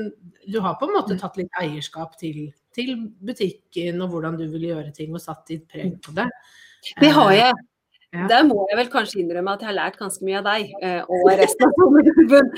du 0.49 0.61
har 0.65 0.79
på 0.81 0.89
en 0.89 0.97
måte 0.97 1.19
tatt 1.21 1.37
litt 1.39 1.61
eierskap 1.61 2.17
til, 2.21 2.47
til 2.75 2.95
butikken 3.27 4.01
og 4.03 4.15
hvordan 4.15 4.39
du 4.41 4.47
vil 4.55 4.71
gjøre 4.73 4.95
ting, 4.97 5.13
og 5.15 5.23
satt 5.23 5.45
ditt 5.51 5.67
preg 5.71 5.99
på 6.03 6.15
det. 6.17 6.27
Det 7.01 7.13
har 7.17 7.33
jeg. 7.37 7.65
Ja. 8.15 8.27
Der 8.31 8.45
må 8.49 8.65
jeg 8.71 8.79
vel 8.79 8.91
kanskje 8.93 9.21
innrømme 9.21 9.57
at 9.57 9.65
jeg 9.65 9.71
har 9.73 9.77
lært 9.77 9.99
ganske 10.01 10.25
mye 10.25 10.39
av 10.41 10.47
deg 10.47 10.71
eh, 10.81 11.01
og 11.03 11.31
resten 11.37 11.67
av 11.67 11.81
sommerklubben. 11.81 12.53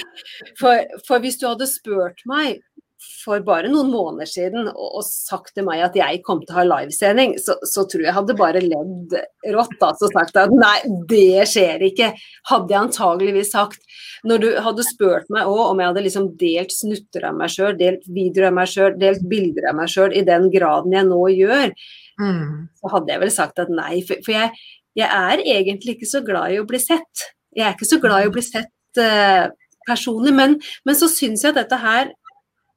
For, 0.61 0.99
for 1.08 1.25
hvis 1.25 1.40
du 1.40 1.49
hadde 1.49 1.70
spurt 1.70 2.23
meg 2.28 2.61
for 2.99 3.38
bare 3.47 3.68
noen 3.70 3.92
måneder 3.92 4.26
siden 4.26 4.68
og, 4.73 4.87
og 4.99 5.04
sagt 5.06 5.52
til 5.54 5.66
meg 5.68 5.85
at 5.87 5.97
jeg 5.99 6.20
kom 6.26 6.40
til 6.42 6.54
å 6.54 6.58
ha 6.58 6.64
livesending, 6.66 7.37
så, 7.42 7.54
så 7.66 7.85
tror 7.90 8.04
jeg 8.04 8.14
hadde 8.16 8.37
bare 8.38 8.62
ledd 8.64 9.14
rått 9.54 9.76
altså, 9.78 10.08
og 10.08 10.16
sagt 10.16 10.38
at 10.40 10.54
nei, 10.54 10.76
det 11.11 11.47
skjer 11.50 11.85
ikke. 11.88 12.11
Hadde 12.50 12.75
jeg 12.75 12.80
antageligvis 12.80 13.54
sagt. 13.54 13.87
Når 14.26 14.42
du 14.42 14.49
hadde 14.66 14.87
spurt 14.87 15.30
meg 15.35 15.47
òg 15.47 15.62
om 15.68 15.80
jeg 15.80 15.92
hadde 15.92 16.04
liksom 16.08 16.28
delt 16.40 16.75
snutter 16.75 17.28
av 17.30 17.38
meg 17.38 17.54
sjøl, 17.54 17.76
delt 17.78 18.06
videoer 18.11 18.50
av 18.50 18.58
meg 18.58 18.73
sjøl, 18.73 18.99
delt 18.99 19.25
bilder 19.30 19.70
av 19.70 19.78
meg 19.78 19.94
sjøl 19.94 20.14
i 20.18 20.26
den 20.26 20.50
graden 20.54 20.99
jeg 20.99 21.06
nå 21.06 21.23
gjør, 21.37 21.75
Mm. 22.19 22.67
så 22.75 22.91
hadde 22.91 23.13
jeg 23.13 23.23
vel 23.23 23.31
sagt 23.31 23.61
at 23.63 23.71
nei. 23.73 24.01
For, 24.07 24.21
for 24.27 24.35
jeg, 24.35 24.53
jeg 24.99 25.09
er 25.09 25.43
egentlig 25.45 25.97
ikke 25.97 26.11
så 26.11 26.23
glad 26.27 26.55
i 26.55 26.61
å 26.61 26.67
bli 26.69 26.81
sett. 26.83 27.29
Jeg 27.55 27.67
er 27.67 27.77
ikke 27.77 27.89
så 27.89 28.01
glad 28.03 28.25
i 28.25 28.31
å 28.31 28.35
bli 28.35 28.45
sett 28.45 29.03
uh, 29.03 29.51
personlig, 29.89 30.35
men, 30.37 30.57
men 30.87 30.99
så 30.99 31.11
syns 31.11 31.45
jeg 31.45 31.55
at 31.55 31.63
dette 31.63 31.83
her 31.83 32.11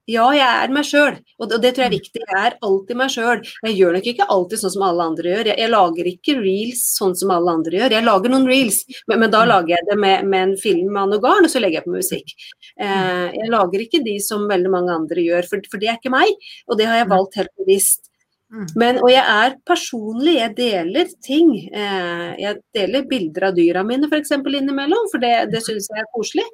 Ja, 0.09 0.25
jeg 0.33 0.43
er 0.43 0.71
meg 0.73 0.83
sjøl, 0.87 1.19
og 1.39 1.51
det 1.61 1.69
tror 1.71 1.85
jeg 1.85 1.89
er 1.89 1.93
viktig. 1.93 2.21
Jeg 2.25 2.37
er 2.39 2.55
alltid 2.65 2.97
meg 2.99 3.11
sjøl. 3.13 3.43
Jeg 3.63 3.75
gjør 3.77 3.93
nok 3.95 4.07
ikke 4.11 4.25
alltid 4.33 4.59
sånn 4.59 4.73
som 4.73 4.83
alle 4.87 5.05
andre 5.11 5.29
gjør. 5.29 5.49
Jeg, 5.51 5.57
jeg, 5.61 5.71
lager 5.71 6.09
ikke 6.09 6.35
reels 6.39 6.81
sånn 6.97 7.13
som 7.19 7.31
alle 7.35 7.53
andre 7.59 7.77
gjør. 7.77 7.95
Jeg 7.95 8.07
lager 8.07 8.33
noen 8.33 8.49
reels, 8.49 8.81
men, 9.05 9.21
men 9.21 9.31
da 9.31 9.43
lager 9.47 9.75
jeg 9.75 9.87
det 9.87 9.97
med, 10.01 10.27
med 10.33 10.47
en 10.47 10.55
film 10.59 10.89
med 10.89 11.03
Anne 11.05 11.21
Garn, 11.23 11.47
og 11.47 11.53
så 11.53 11.61
legger 11.61 11.79
jeg 11.79 11.87
på 11.87 11.95
musikk. 11.95 12.33
Eh, 12.81 13.27
jeg 13.37 13.53
lager 13.53 13.85
ikke 13.85 14.03
de 14.09 14.17
som 14.25 14.49
veldig 14.49 14.73
mange 14.73 14.97
andre 14.97 15.27
gjør, 15.29 15.47
for, 15.53 15.69
for 15.71 15.85
det 15.85 15.93
er 15.93 16.01
ikke 16.01 16.15
meg. 16.17 16.49
Og 16.67 16.81
det 16.81 16.89
har 16.89 17.03
jeg 17.03 17.11
valgt 17.13 17.39
helt 17.39 17.53
bevisst. 17.61 18.10
Mm. 18.51 18.65
Men, 18.75 18.97
og 18.99 19.07
jeg 19.13 19.23
er 19.23 19.53
personlig, 19.67 20.33
jeg 20.35 20.53
deler 20.57 21.11
ting. 21.23 21.53
Eh, 21.71 22.31
jeg 22.41 22.57
deler 22.75 23.07
bilder 23.07 23.45
av 23.47 23.55
dyra 23.55 23.83
mine 23.87 24.09
f.eks. 24.11 24.33
innimellom, 24.35 25.07
for 25.11 25.23
det, 25.23 25.31
det 25.53 25.61
syns 25.63 25.87
jeg 25.87 26.01
er 26.01 26.09
koselig. 26.11 26.45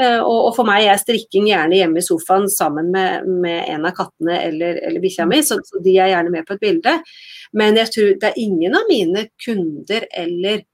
Eh, 0.00 0.18
og, 0.18 0.38
og, 0.48 0.50
for 0.56 0.66
meg 0.66 0.88
er 0.90 0.98
strikking 0.98 1.46
gjerne 1.52 1.78
hjemme 1.78 2.02
i 2.02 2.06
sofaen 2.06 2.48
sammen 2.50 2.90
med, 2.94 3.28
med 3.44 3.70
en 3.70 3.86
av 3.86 3.94
kattene 3.94 4.40
eller, 4.48 4.82
eller 4.82 5.04
bikkja 5.04 5.28
mi, 5.30 5.40
så, 5.46 5.60
så, 5.62 5.78
de 5.84 5.94
er 5.94 6.10
gjerne 6.10 6.34
med 6.34 6.48
på 6.48 6.56
et 6.56 6.64
bilde. 6.66 6.96
Men 7.54 7.78
jeg 7.78 7.94
tror 7.94 8.14
det 8.18 8.32
er 8.32 8.42
ingen 8.42 8.74
av 8.74 8.90
mine 8.90 9.28
kunder 9.44 10.08
eller 10.10 10.64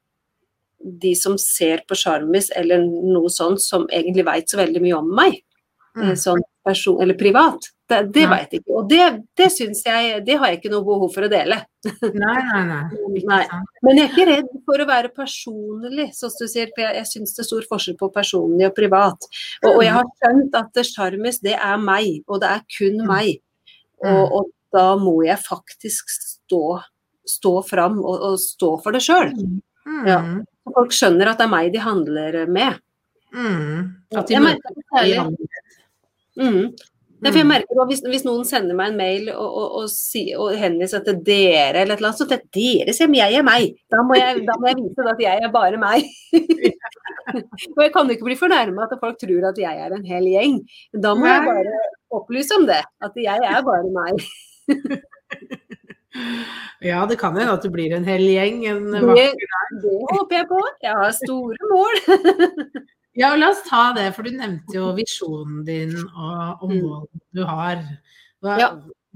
de 0.80 1.12
som 1.18 1.36
ser 1.36 1.82
på 1.84 1.96
Sjarmis 1.98 2.48
eller 2.56 2.80
noe 2.88 3.28
sånt, 3.28 3.60
som 3.60 3.84
egentlig 3.92 4.24
veit 4.24 4.48
så 4.48 4.62
veldig 4.62 4.80
mye 4.80 4.96
om 4.96 5.12
meg. 5.12 5.42
Mm. 5.98 6.14
Sånn 6.16 6.40
person, 6.64 7.00
eller 7.02 7.14
privat. 7.18 7.70
Det, 7.90 8.00
det 8.14 8.26
vet 8.30 8.52
jeg 8.54 8.60
ikke. 8.62 8.74
Og 8.78 8.88
det, 8.90 9.04
det 9.38 9.48
syns 9.50 9.80
jeg 9.82 10.20
Det 10.22 10.36
har 10.38 10.52
jeg 10.52 10.60
ikke 10.60 10.70
noe 10.70 10.86
behov 10.86 11.10
for 11.10 11.26
å 11.26 11.30
dele. 11.32 11.56
Nei, 12.14 12.36
nei, 12.52 12.60
nei. 12.68 12.82
nei. 13.32 13.40
Men 13.82 13.98
jeg 13.98 14.04
er 14.04 14.12
ikke 14.12 14.26
redd 14.28 14.52
for 14.68 14.84
å 14.84 14.86
være 14.90 15.10
personlig, 15.16 16.10
sånn 16.14 16.32
som 16.34 16.46
du 16.46 16.52
sier. 16.52 16.70
For 16.76 16.84
jeg, 16.84 17.00
jeg 17.00 17.10
syns 17.10 17.34
det 17.34 17.42
er 17.44 17.48
stor 17.48 17.66
forskjell 17.72 17.98
på 18.00 18.10
personlig 18.14 18.68
og 18.68 18.76
privat. 18.78 19.28
Og, 19.64 19.72
og 19.72 19.82
jeg 19.86 19.96
har 19.96 20.12
skjønt 20.20 20.60
at 20.60 20.82
Sjarmis, 20.86 21.42
det 21.42 21.56
er 21.56 21.82
meg. 21.82 22.20
Og 22.28 22.42
det 22.44 22.52
er 22.52 22.64
kun 22.78 23.02
mm. 23.02 23.10
meg. 23.10 23.32
Og, 24.06 24.22
og 24.38 24.52
da 24.74 24.86
må 25.00 25.16
jeg 25.26 25.40
faktisk 25.42 26.12
stå, 26.14 26.64
stå 27.28 27.56
fram 27.66 27.98
og, 28.04 28.14
og 28.30 28.38
stå 28.42 28.76
for 28.84 28.96
det 28.96 29.02
sjøl. 29.04 29.34
Mm. 29.88 30.06
Ja. 30.06 30.20
Folk 30.70 30.94
skjønner 30.94 31.32
at 31.32 31.40
det 31.40 31.48
er 31.48 31.52
meg 31.52 31.74
de 31.74 31.82
handler 31.82 32.44
med. 32.46 32.78
Mm. 33.34 33.90
At 34.18 34.30
de 34.30 34.40
møter 34.42 34.78
Mm. 36.38 36.70
Ja, 37.20 37.28
jeg 37.36 37.44
mm. 37.44 37.50
merker 37.52 37.88
hvis, 37.90 38.00
hvis, 38.08 38.22
noen 38.24 38.46
sender 38.48 38.76
meg 38.76 38.94
en 38.94 38.96
mail 38.96 39.26
og, 39.34 39.44
og, 39.44 39.72
og, 39.82 39.88
si, 39.92 40.22
og 40.32 40.54
henviser 40.56 41.02
til 41.04 41.18
dere 41.24 41.82
eller 41.82 41.92
et 41.92 42.00
eller 42.00 42.08
annet, 42.08 42.20
så 42.22 42.26
til 42.30 42.40
dere 42.56 42.94
sier 42.96 43.12
jeg 43.18 43.36
er 43.36 43.44
meg. 43.44 43.74
Da 43.92 44.00
må 44.06 44.16
jeg, 44.16 44.40
da 44.48 44.56
må 44.56 44.70
jeg 44.70 44.78
vise 44.78 45.04
at 45.12 45.20
jeg 45.20 45.44
er 45.44 45.52
bare 45.52 45.80
meg. 45.80 46.08
og 47.76 47.82
jeg 47.84 47.92
kan 47.92 48.12
ikke 48.14 48.28
bli 48.30 48.38
fornærma 48.40 48.86
at 48.86 48.96
folk 49.02 49.20
tror 49.20 49.50
at 49.50 49.60
jeg 49.60 49.84
er 49.84 49.96
en 49.96 50.06
hel 50.08 50.30
gjeng. 50.32 50.56
Da 50.96 51.12
må 51.18 51.28
jeg 51.28 51.44
bare 51.50 51.82
opplyse 52.16 52.56
om 52.56 52.64
det. 52.70 52.80
At 53.04 53.20
jeg 53.20 53.48
er 53.52 53.60
bare 53.68 53.92
meg. 53.98 54.24
ja, 56.90 57.04
det 57.10 57.20
kan 57.20 57.36
hende 57.36 57.52
at 57.52 57.68
det 57.68 57.72
blir 57.74 57.92
en 57.98 58.08
hel 58.08 58.24
gjeng 58.32 58.64
en 58.70 58.88
det, 59.12 59.28
det 59.84 59.98
håper 60.08 60.40
jeg 60.40 60.48
på. 60.48 60.62
Jeg 60.88 60.96
har 61.04 61.12
store 61.20 61.70
mål. 61.74 62.00
Ja, 63.20 63.34
la 63.36 63.50
oss 63.52 63.60
ta 63.66 63.90
det, 63.96 64.08
for 64.16 64.24
du 64.24 64.32
nevnte 64.32 64.78
jo 64.78 64.90
visjonen 64.96 65.60
din 65.66 65.92
og, 65.98 66.62
og 66.64 66.70
mm. 66.70 66.76
målene 66.80 67.24
du 67.36 67.42
har. 67.44 67.82
Hva, 68.40 68.56
ja. 68.60 68.68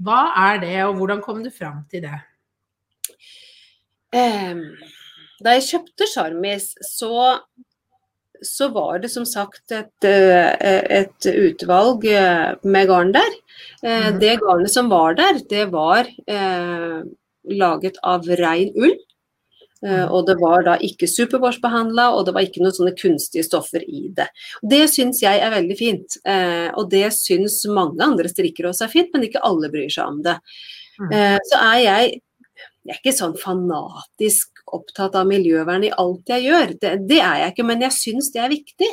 hva, 0.05 0.21
er 0.45 0.59
det, 0.61 0.75
og 0.85 0.99
hvordan 0.99 1.23
kom 1.25 1.41
du 1.45 1.49
fram 1.53 1.81
til 1.89 2.05
det? 2.05 2.19
Da 5.43 5.55
jeg 5.57 5.65
kjøpte 5.67 6.07
Sjarmis, 6.07 6.69
så, 6.85 7.39
så, 8.45 8.69
var 8.75 9.01
det 9.03 9.09
som 9.11 9.25
sagt 9.27 9.73
et, 9.75 10.07
eh, 10.07 10.53
et 11.01 11.27
utvalg 11.33 12.05
eh, 12.07 12.53
med 12.63 12.87
garn 12.91 13.11
der. 13.15 13.35
Mm. 13.81 14.21
Det 14.21 14.37
garnet 14.43 14.71
som 14.71 14.87
var 14.91 15.17
der, 15.17 15.41
det 15.49 15.65
var 15.73 16.07
eh, 16.07 17.01
laget 17.57 17.99
av 18.05 18.29
rein 18.39 18.71
ull. 18.77 18.95
Uh, 19.83 20.07
og 20.07 20.23
det 20.29 20.37
var 20.39 20.63
da 20.65 20.77
ikke 20.81 21.07
superwash-behandla, 21.09 22.07
og 22.15 22.25
det 22.25 22.33
var 22.35 22.45
ikke 22.47 22.63
noen 22.63 22.73
sånne 22.73 22.95
kunstige 22.97 23.43
stoffer 23.45 23.83
i 23.83 24.07
det. 24.15 24.29
Det 24.63 24.85
syns 24.89 25.19
jeg 25.21 25.41
er 25.43 25.51
veldig 25.53 25.77
fint, 25.77 26.15
uh, 26.23 26.71
og 26.79 26.87
det 26.93 27.09
syns 27.17 27.59
mange 27.67 27.99
andre 28.05 28.31
strikkere 28.31 28.71
også 28.71 28.87
er 28.87 28.93
fint, 28.93 29.11
men 29.13 29.27
ikke 29.27 29.43
alle 29.45 29.69
bryr 29.73 29.91
seg 29.91 30.07
om 30.07 30.21
det. 30.25 30.37
Uh, 31.01 31.35
så 31.51 31.59
er 31.59 31.81
jeg 31.83 32.21
jeg 32.85 32.93
er 32.93 32.99
ikke 33.01 33.17
sånn 33.17 33.33
fanatisk 33.41 34.61
opptatt 34.77 35.15
av 35.17 35.25
miljøvern 35.25 35.87
i 35.87 35.93
alt 35.97 36.29
jeg 36.29 36.43
gjør, 36.45 36.73
det, 36.81 36.91
det 37.09 37.17
er 37.17 37.39
jeg 37.41 37.53
ikke, 37.55 37.65
men 37.65 37.81
jeg 37.81 37.95
syns 37.95 38.27
det 38.33 38.43
er 38.43 38.51
viktig. 38.51 38.89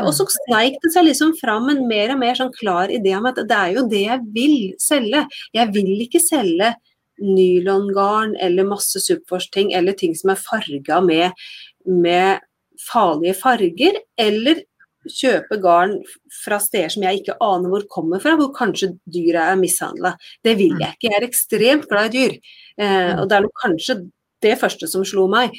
Og 0.00 0.10
så 0.14 0.26
sneik 0.30 0.80
det 0.82 0.90
seg 0.94 1.06
liksom 1.06 1.36
fram 1.38 1.70
en 1.70 1.84
mer 1.86 2.10
og 2.14 2.18
mer 2.18 2.34
sånn 2.38 2.50
klar 2.54 2.90
idé 2.90 3.14
om 3.14 3.28
at 3.30 3.38
det 3.38 3.56
er 3.56 3.76
jo 3.76 3.86
det 3.90 4.02
jeg 4.02 4.26
vil 4.34 4.56
selge. 4.82 5.22
Jeg 5.54 5.70
vil 5.74 5.92
ikke 6.08 6.22
selge 6.22 6.72
nylongarn 7.20 8.36
eller 8.40 8.68
masse 8.68 9.00
superforsk-ting, 9.02 9.72
eller 9.76 9.96
ting 9.96 10.16
som 10.18 10.32
er 10.32 10.40
farga 10.40 11.00
med, 11.04 11.44
med, 11.86 12.46
farlige 12.80 13.36
farger, 13.36 13.98
eller 14.16 14.62
kjøpe 15.08 15.56
garn 15.60 15.98
fra 16.42 16.58
steder 16.60 16.92
som 16.92 17.04
jeg 17.04 17.20
ikke 17.20 17.36
aner 17.44 17.72
hvor 17.72 17.84
kommer 17.92 18.20
fra, 18.22 18.34
hvor 18.36 18.52
kanskje 18.56 18.94
dyra 19.08 19.50
er 19.52 19.60
mishandla. 19.60 20.14
Det 20.44 20.56
vil 20.58 20.76
jeg 20.80 20.96
ikke. 20.96 21.08
Jeg 21.08 21.18
er 21.18 21.28
ekstremt 21.28 21.86
glad 21.88 22.10
i 22.10 22.18
dyr. 22.18 22.34
Eh, 22.80 23.12
og 23.16 23.28
det 23.28 23.38
er 23.38 23.48
kanskje 23.62 23.96
det 24.44 24.56
første 24.60 24.88
som 24.88 25.04
slo 25.08 25.26
meg. 25.32 25.56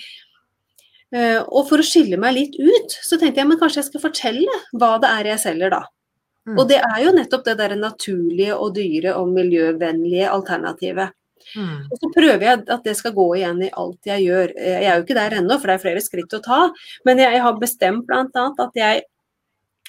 Eh, 1.12 1.40
og 1.42 1.66
for 1.70 1.82
å 1.82 1.86
skille 1.86 2.20
meg 2.22 2.38
litt 2.38 2.60
ut, 2.60 2.94
så 3.04 3.18
tenkte 3.20 3.42
jeg 3.42 3.50
men 3.50 3.60
kanskje 3.62 3.82
jeg 3.82 3.90
skal 3.90 4.06
fortelle 4.06 4.60
hva 4.78 4.94
det 5.02 5.10
er 5.10 5.34
jeg 5.34 5.44
selger 5.46 5.74
da. 5.74 5.82
Mm. 6.50 6.56
Og 6.58 6.68
det 6.70 6.80
er 6.82 7.00
jo 7.04 7.16
nettopp 7.16 7.44
det 7.46 7.58
der 7.60 7.76
naturlige 7.78 8.56
og 8.58 8.74
dyre 8.78 9.18
og 9.20 9.34
miljøvennlige 9.34 10.30
alternativet. 10.32 11.18
Mm. 11.56 11.88
Og 11.88 12.02
så 12.02 12.12
prøver 12.16 12.46
jeg 12.48 12.64
at 12.76 12.86
det 12.88 12.98
skal 13.00 13.16
gå 13.16 13.28
igjen 13.40 13.64
i 13.66 13.72
alt 13.84 14.12
jeg 14.12 14.28
gjør. 14.28 14.54
Jeg 14.58 14.84
er 14.84 14.94
jo 15.00 15.06
ikke 15.06 15.18
der 15.18 15.38
ennå, 15.40 15.58
for 15.58 15.72
det 15.72 15.78
er 15.78 15.86
flere 15.86 16.04
skritt 16.04 16.38
å 16.38 16.44
ta. 16.46 16.62
Men 17.08 17.24
jeg, 17.24 17.42
har 17.42 17.60
bestemt 17.62 18.08
bl.a. 18.10 18.46
at 18.66 18.80
jeg, 18.80 19.04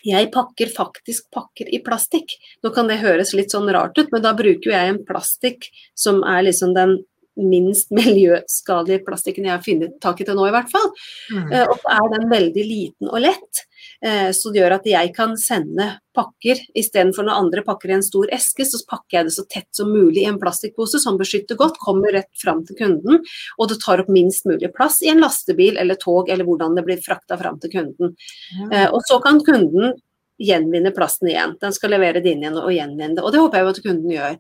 jeg 0.07 0.31
pakker 0.35 0.75
faktisk 0.75 1.29
pakker 1.35 1.71
i 1.71 1.83
plastikk. 1.85 2.37
Nå 2.65 2.73
kan 2.75 2.91
det 2.91 3.03
høres 3.03 3.35
litt 3.39 3.55
sånn 3.55 3.71
rart 3.75 3.99
ut, 3.99 4.13
men 4.15 4.25
da 4.25 4.35
bruker 4.39 4.75
jeg 4.75 4.93
en 4.93 5.03
plastikk 5.07 5.71
som 5.99 6.23
er 6.27 6.47
liksom 6.49 6.75
den 6.79 6.99
minst 7.41 7.91
miljøskadelige 8.01 9.05
plastikken 9.07 9.49
jeg 9.49 9.57
har 9.57 9.65
funnet 9.65 9.99
tak 10.03 10.21
i 10.21 10.29
til 10.29 10.39
nå, 10.39 10.47
i 10.49 10.55
hvert 10.55 10.71
fall. 10.73 10.89
Mm. 11.33 11.51
Uh, 11.53 11.67
og 11.67 11.77
så 11.81 11.99
er 11.99 12.09
den 12.17 12.31
veldig 12.33 12.65
liten 12.69 13.11
og 13.11 13.23
lett. 13.25 13.62
Uh, 14.05 14.31
så 14.37 14.53
det 14.53 14.62
gjør 14.62 14.77
at 14.77 14.89
jeg 14.89 15.12
kan 15.17 15.35
sende 15.41 15.89
pakker 16.12 16.61
istedenfor 16.79 17.27
når 17.27 17.41
andre 17.41 17.65
pakker 17.67 17.93
i 17.93 17.97
en 17.97 18.05
stor 18.05 18.31
eske, 18.35 18.67
så 18.69 18.83
pakker 18.89 19.19
jeg 19.19 19.29
det 19.29 19.35
så 19.39 19.47
tett 19.49 19.69
som 19.77 19.91
mulig 19.93 20.25
i 20.25 20.29
en 20.29 20.41
plastikkpose 20.43 21.01
som 21.03 21.19
beskytter 21.21 21.59
godt, 21.61 21.81
kommer 21.83 22.12
rett 22.15 22.31
fram 22.43 22.62
til 22.69 22.79
kunden, 22.79 23.23
og 23.57 23.71
det 23.71 23.81
tar 23.85 24.05
opp 24.05 24.12
minst 24.12 24.47
mulig 24.49 24.71
plass 24.77 25.01
i 25.03 25.11
en 25.12 25.23
lastebil 25.23 25.81
eller 25.81 26.01
tog, 26.01 26.29
eller 26.29 26.49
hvordan 26.49 26.77
det 26.77 26.87
blir 26.87 27.03
frakta 27.05 27.39
fram 27.41 27.59
til 27.62 27.73
kunden. 27.79 28.17
Mm. 28.59 28.69
Uh, 28.69 28.89
og 28.93 29.01
så 29.09 29.21
kan 29.25 29.41
kunden 29.47 29.97
gjenvinne 30.43 30.93
plasten 30.95 31.31
igjen. 31.31 31.57
Den 31.61 31.75
skal 31.75 31.95
levere 31.95 32.21
det 32.23 32.35
inn 32.35 32.45
igjen 32.45 32.61
og 32.61 32.73
gjenvinne 32.75 33.17
det, 33.17 33.25
og 33.25 33.33
det 33.33 33.43
håper 33.43 33.59
jeg 33.59 33.67
jo 33.67 33.73
at 33.73 33.83
kunden 33.87 34.15
gjør. 34.17 34.39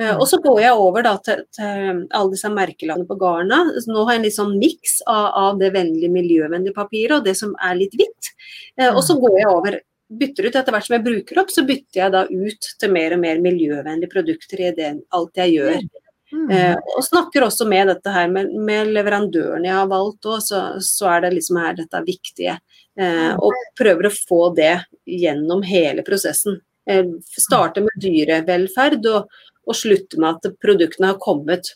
Eh, 0.00 0.14
og 0.16 0.24
så 0.28 0.40
går 0.40 0.62
jeg 0.64 0.80
over 0.80 1.04
da, 1.04 1.14
til, 1.24 1.44
til, 1.56 2.02
alle 2.08 2.32
disse 2.32 2.50
merkelandene 2.52 3.08
på 3.08 3.18
garna. 3.20 3.60
Nå 3.86 4.06
har 4.06 4.16
jeg 4.16 4.22
en 4.22 4.26
litt 4.28 4.38
sånn 4.38 4.56
miks 4.60 4.98
av, 5.06 5.26
av, 5.44 5.60
det 5.60 5.72
vennlige, 5.76 6.12
miljøvennlige 6.14 6.76
papiret 6.76 7.18
og 7.18 7.28
det 7.28 7.36
som 7.38 7.52
er 7.60 7.78
litt 7.78 7.96
hvitt. 7.98 8.32
Eh, 8.80 8.90
og 8.90 9.02
så 9.06 9.18
går 9.20 9.38
jeg 9.42 9.54
over 9.54 9.80
bytter 10.10 10.48
ut 10.48 10.56
etter 10.58 10.74
hvert 10.74 10.86
som 10.88 10.96
jeg 10.96 11.06
bruker 11.06 11.38
opp, 11.38 11.50
så 11.54 11.62
bytter 11.66 12.00
jeg 12.00 12.12
da 12.14 12.24
ut 12.26 12.70
til 12.82 12.94
mer 12.94 13.14
og 13.14 13.20
mer 13.22 13.42
miljøvennlige 13.42 14.10
produkter 14.10 14.62
i 14.64 14.70
det, 14.74 14.94
alt 15.14 15.38
jeg 15.38 15.58
gjør. 15.58 15.84
Mm. 16.30 16.50
Eh, 16.54 16.76
og 16.96 17.04
snakker 17.04 17.44
også 17.46 17.66
med 17.66 17.90
dette 17.90 18.14
her 18.14 18.30
med, 18.30 18.52
med 18.54 18.90
leverandørene 18.94 19.66
jeg 19.66 19.76
har 19.76 19.90
valgt 19.90 20.28
òg, 20.30 20.42
så, 20.46 20.62
så, 20.82 21.08
er 21.14 21.24
det 21.24 21.34
liksom 21.36 21.60
her 21.62 21.78
dette 21.78 22.02
viktige. 22.06 22.56
Eh, 23.00 23.32
og 23.38 23.54
prøver 23.78 24.08
å 24.08 24.14
få 24.14 24.42
det 24.56 24.74
gjennom 25.06 25.62
hele 25.66 26.04
prosessen. 26.06 26.58
Eh, 26.90 27.06
starte 27.38 27.82
med 27.84 28.02
dyrevelferd 28.02 29.06
og, 29.12 29.40
og 29.70 29.78
slutte 29.78 30.18
med 30.20 30.38
at 30.38 30.58
produktene 30.62 31.12
har 31.12 31.20
kommet 31.22 31.74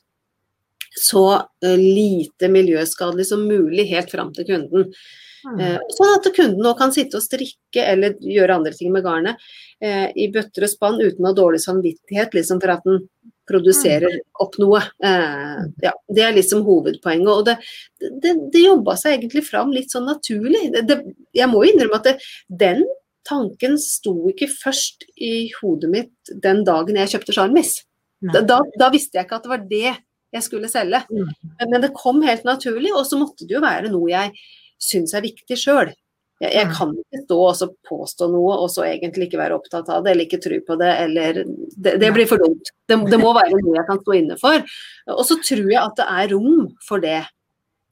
så 0.94 1.26
uh, 1.34 1.76
lite 1.78 2.48
miljøskadelig 2.48 3.26
som 3.26 3.46
mulig 3.48 3.88
helt 3.90 4.10
fram 4.10 4.32
til 4.34 4.46
kunden. 4.48 4.90
Mm. 5.44 5.60
Uh, 5.60 5.78
sånn 5.92 6.14
at 6.14 6.30
kunden 6.36 6.62
nå 6.64 6.74
kan 6.78 6.94
sitte 6.94 7.18
og 7.18 7.24
strikke 7.24 7.82
eller 7.82 8.16
gjøre 8.22 8.60
andre 8.60 8.72
ting 8.76 8.94
med 8.94 9.04
garnet 9.04 9.42
eh, 9.82 10.06
i 10.16 10.30
bøtter 10.32 10.64
og 10.64 10.70
spann 10.70 11.00
uten 11.02 11.24
å 11.24 11.32
ha 11.32 11.36
dårlig 11.36 11.60
samvittighet 11.60 12.36
liksom 12.38 12.62
for 12.62 12.72
at 12.76 12.86
den 12.86 13.02
produserer 13.44 14.14
mm. 14.14 14.22
opp 14.40 14.54
noe. 14.62 14.80
ja, 15.84 15.90
det 16.16 16.22
er 16.24 16.36
liksom 16.38 16.62
hovedpoenget. 16.64 17.28
Og 17.28 17.42
det, 17.44 17.58
det, 18.22 18.32
det 18.54 18.62
jobba 18.62 18.94
seg 18.96 19.18
egentlig 19.18 19.42
fram 19.44 19.74
litt 19.74 19.92
sånn 19.92 20.06
naturlig. 20.08 20.70
Det, 20.88 20.96
jeg 21.36 21.50
må 21.52 21.60
innrømme 21.68 21.98
at 22.00 22.24
den 22.48 22.86
tanken 23.28 23.78
sto 23.80 24.14
ikke 24.30 24.48
først 24.52 25.06
i 25.16 25.50
hodet 25.60 25.90
mitt 25.92 26.34
den 26.44 26.62
dagen 26.66 26.96
jeg 27.00 27.14
kjøpte 27.14 27.34
Charmis. 27.36 27.78
Da, 28.32 28.40
da, 28.80 28.88
visste 28.92 29.18
jeg 29.18 29.26
ikke 29.26 29.36
at 29.36 29.44
det 29.44 29.50
var 29.52 29.64
det 29.68 29.96
jeg 30.34 30.42
skulle 30.42 30.68
selge. 30.72 31.02
Men, 31.12 31.34
Men 31.70 31.82
det 31.84 31.92
kom 31.96 32.22
helt 32.24 32.44
naturlig, 32.46 32.92
og 32.94 33.04
så 33.06 33.18
måtte 33.20 33.44
det 33.46 33.54
jo 33.58 33.60
være 33.64 33.90
noe 33.92 34.08
jeg 34.10 34.32
syns 34.80 35.12
er 35.14 35.24
viktig 35.24 35.58
sjøl. 35.60 35.92
Jeg, 36.42 36.50
jeg 36.52 36.66
Mm. 36.66 36.72
kan 36.74 36.94
ikke 36.98 37.20
stå 37.24 37.36
og 37.38 37.54
så 37.56 37.68
påstå 37.88 38.26
noe, 38.32 38.56
og 38.64 38.70
så 38.72 38.82
egentlig 38.88 39.28
ikke 39.28 39.38
være 39.38 39.54
opptatt 39.54 39.88
av 39.88 40.02
det, 40.04 40.12
eller 40.12 40.24
ikke 40.26 40.40
tro 40.42 40.58
på 40.66 40.78
det, 40.80 40.92
eller 41.04 41.44
Det, 41.76 42.00
det 42.00 42.10
blir 42.16 42.26
for 42.26 42.38
dumt. 42.42 42.72
Det, 42.88 42.98
det 43.10 43.20
må 43.20 43.30
være 43.36 43.54
noe 43.54 43.76
jeg 43.76 43.86
kan 43.86 44.00
stå 44.00 44.16
inne 44.18 44.36
for. 44.40 44.64
Og 45.14 45.24
så 45.28 45.36
tror 45.40 45.70
jeg 45.70 45.80
at 45.82 45.96
det 46.00 46.06
er 46.10 46.34
rom 46.34 46.66
for 46.88 46.98
det 47.04 47.20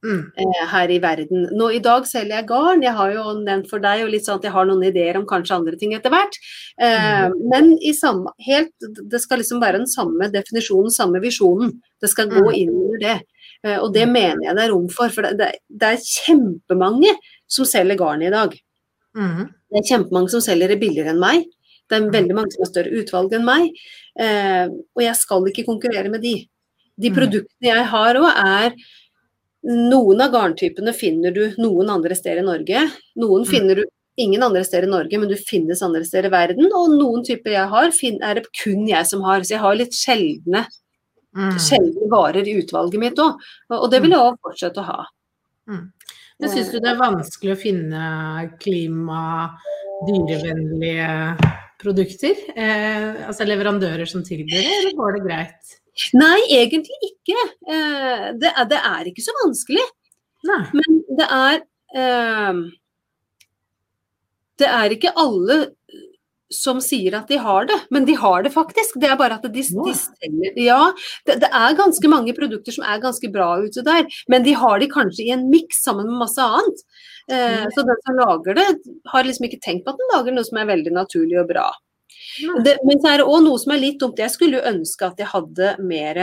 Mm. 0.03 0.31
eh, 0.37 0.65
her 0.67 0.89
i 0.91 0.99
verden. 0.99 1.47
Nå 1.55 1.69
I 1.73 1.79
dag 1.79 2.03
selger 2.05 2.35
jeg 2.41 2.47
garn, 2.47 2.81
jeg 2.83 2.91
har 2.93 3.11
jo 3.13 3.23
nevnt 3.39 3.69
for 3.69 3.79
deg 3.79 4.03
og 4.03 4.09
litt 4.11 4.25
sånn 4.25 4.35
at 4.41 4.43
jeg 4.43 4.51
har 4.51 4.65
noen 4.65 4.83
ideer 4.83 5.15
om 5.17 5.25
kanskje 5.25 5.55
andre 5.55 5.77
ting 5.79 5.93
etter 5.95 6.11
hvert. 6.11 6.35
Eh, 6.77 7.29
Men 7.49 7.77
i 7.81 7.93
samme, 7.93 8.33
helt, 8.45 8.73
det 9.09 9.21
skal 9.21 9.39
liksom 9.39 9.61
være 9.61 9.77
den 9.79 9.87
samme 9.87 10.27
definisjonen, 10.33 10.91
samme 10.91 11.21
visjonen. 11.23 11.71
Det 12.01 12.09
skal 12.09 12.27
gå 12.27 12.43
Mm. 12.43 12.53
inn 12.53 12.69
under 12.69 12.99
det. 12.99 13.21
Eh, 13.63 13.77
Og 13.79 13.93
det 13.93 14.07
mener 14.09 14.43
jeg 14.43 14.55
det 14.55 14.63
er 14.65 14.71
rom 14.73 14.89
for. 14.89 15.07
For 15.09 15.21
det, 15.21 15.37
det, 15.37 15.51
det 15.69 15.87
er 15.93 16.03
kjempemange 16.03 17.15
som 17.47 17.65
selger 17.65 17.95
garn 17.97 18.21
i 18.23 18.29
dag. 18.29 18.53
Mm. 19.15 19.47
Det 19.71 19.77
er 19.79 19.89
kjempemange 19.97 20.29
som 20.29 20.41
selger 20.41 20.67
det 20.67 20.79
billigere 20.81 21.09
enn 21.13 21.19
meg. 21.19 21.45
Det 21.89 21.95
er 22.01 22.09
veldig 22.11 22.35
mange 22.35 22.51
som 22.51 22.63
har 22.65 22.71
større 22.73 22.91
utvalg 22.99 23.33
enn 23.33 23.45
meg. 23.45 23.71
Eh, 24.19 24.67
og 24.67 25.01
jeg 25.01 25.15
skal 25.15 25.45
ikke 25.47 25.65
konkurrere 25.65 26.09
med 26.11 26.21
de. 26.21 26.47
De 26.99 27.09
Mm. 27.09 27.15
produktene 27.15 27.71
jeg 27.71 27.85
har 27.85 28.15
òg, 28.15 28.31
er 28.35 28.73
Noen 29.63 30.21
av 30.21 30.31
garntypene 30.33 30.91
finner 30.93 31.31
du 31.31 31.53
noen 31.57 31.89
andre 31.89 32.15
steder 32.15 32.41
i 32.41 32.47
Norge. 32.47 32.81
Noen 33.15 33.43
Mm. 33.45 33.49
finner 33.49 33.75
du 33.75 33.83
ingen 34.17 34.43
andre 34.43 34.63
steder 34.63 34.87
i 34.87 34.91
Norge, 34.91 35.17
men 35.17 35.29
du 35.29 35.35
finnes 35.35 35.81
andre 35.81 36.03
steder 36.05 36.25
i 36.27 36.31
verden. 36.31 36.65
Og 36.73 36.89
noen 36.91 37.23
typer 37.23 37.51
jeg 37.51 37.67
har, 37.69 37.87
er 37.87 38.33
det 38.35 38.45
kun 38.63 38.87
jeg 38.87 39.05
som 39.07 39.21
har. 39.21 39.39
Så 39.39 39.51
jeg 39.55 39.59
har 39.59 39.75
litt 39.75 39.93
sjeldne, 39.93 40.67
Mm. 41.35 41.57
sjeldne 41.57 42.09
varer 42.11 42.45
i 42.45 42.61
utvalget 42.61 42.99
mitt 42.99 43.15
òg. 43.15 43.39
Og 43.71 43.83
og 43.83 43.89
det 43.91 44.01
vil 44.01 44.11
jeg 44.11 44.19
òg 44.19 44.37
fortsette 44.43 44.77
å 44.77 44.83
ha. 44.85 45.05
Mm. 45.67 45.91
Men 46.39 46.49
syns 46.49 46.71
du 46.71 46.79
det 46.79 46.89
er 46.91 46.99
vanskelig 46.99 47.55
å 47.55 47.61
finne 47.61 48.59
klima, 48.59 49.49
dyrevennlige 50.05 51.37
produkter? 51.79 52.35
Eh, 52.55 53.27
altså 53.27 53.45
leverandører 53.47 54.05
som 54.07 54.21
tilbyr 54.23 54.49
det, 54.49 54.65
eller 54.65 54.97
går 54.97 55.13
det 55.17 55.23
greit? 55.27 55.79
Nei, 56.13 56.39
egentlig 56.53 56.97
ikke. 57.09 57.43
Eh, 57.67 58.25
det, 58.39 58.51
er, 58.53 58.69
det 58.69 58.79
er 58.79 59.09
ikke 59.09 59.25
så 59.25 59.35
vanskelig. 59.43 59.85
Nei. 60.47 60.61
Men 60.75 60.99
det 61.17 61.27
er 61.31 61.61
eh, 61.95 62.63
Det 64.61 64.67
er 64.69 64.95
ikke 64.97 65.13
alle 65.17 65.63
som 66.53 66.77
sier 66.83 67.15
at 67.17 67.31
de 67.31 67.39
har 67.41 67.65
det, 67.65 67.77
men 67.89 68.05
de 68.05 68.13
har 68.19 68.43
det 68.45 68.51
faktisk. 68.53 68.99
Det 69.01 69.09
er 69.09 69.17
bare 69.17 69.39
at 69.39 69.47
de, 69.47 69.63
de 69.63 69.93
selger 69.97 70.59
Ja, 70.61 70.81
det, 71.25 71.39
det 71.41 71.49
er 71.49 71.77
ganske 71.79 72.11
mange 72.11 72.35
produkter 72.37 72.75
som 72.75 72.85
er 72.85 73.01
ganske 73.01 73.31
bra 73.33 73.55
ute 73.63 73.81
der, 73.85 74.05
men 74.29 74.45
de 74.45 74.53
har 74.57 74.77
de 74.83 74.89
kanskje 74.91 75.25
i 75.25 75.33
en 75.33 75.47
miks 75.49 75.81
sammen 75.85 76.11
med 76.11 76.21
masse 76.25 76.43
annet. 76.43 76.85
Eh. 77.31 77.65
Så 77.73 77.87
den 77.87 78.03
som 78.05 78.19
lager 78.21 78.59
det, 78.59 78.67
har 79.09 79.25
liksom 79.25 79.49
ikke 79.49 79.61
tenkt 79.63 79.87
på 79.87 79.95
at 79.95 80.03
den 80.03 80.13
lager 80.13 80.37
noe 80.37 80.47
som 80.47 80.61
er 80.61 80.69
veldig 80.69 80.93
naturlig 80.93 81.41
og 81.41 81.49
bra. 81.49 81.67
Det, 82.65 82.77
men 82.83 83.01
så 83.01 83.11
er 83.11 83.21
det 83.21 83.29
òg 83.29 83.43
noe 83.45 83.61
som 83.61 83.75
er 83.75 83.81
litt 83.83 83.99
dumt. 84.01 84.19
Jeg 84.21 84.33
skulle 84.33 84.59
jo 84.59 84.73
ønske 84.73 85.07
at 85.07 85.21
jeg 85.21 85.31
hadde 85.33 85.75
mer 85.83 86.21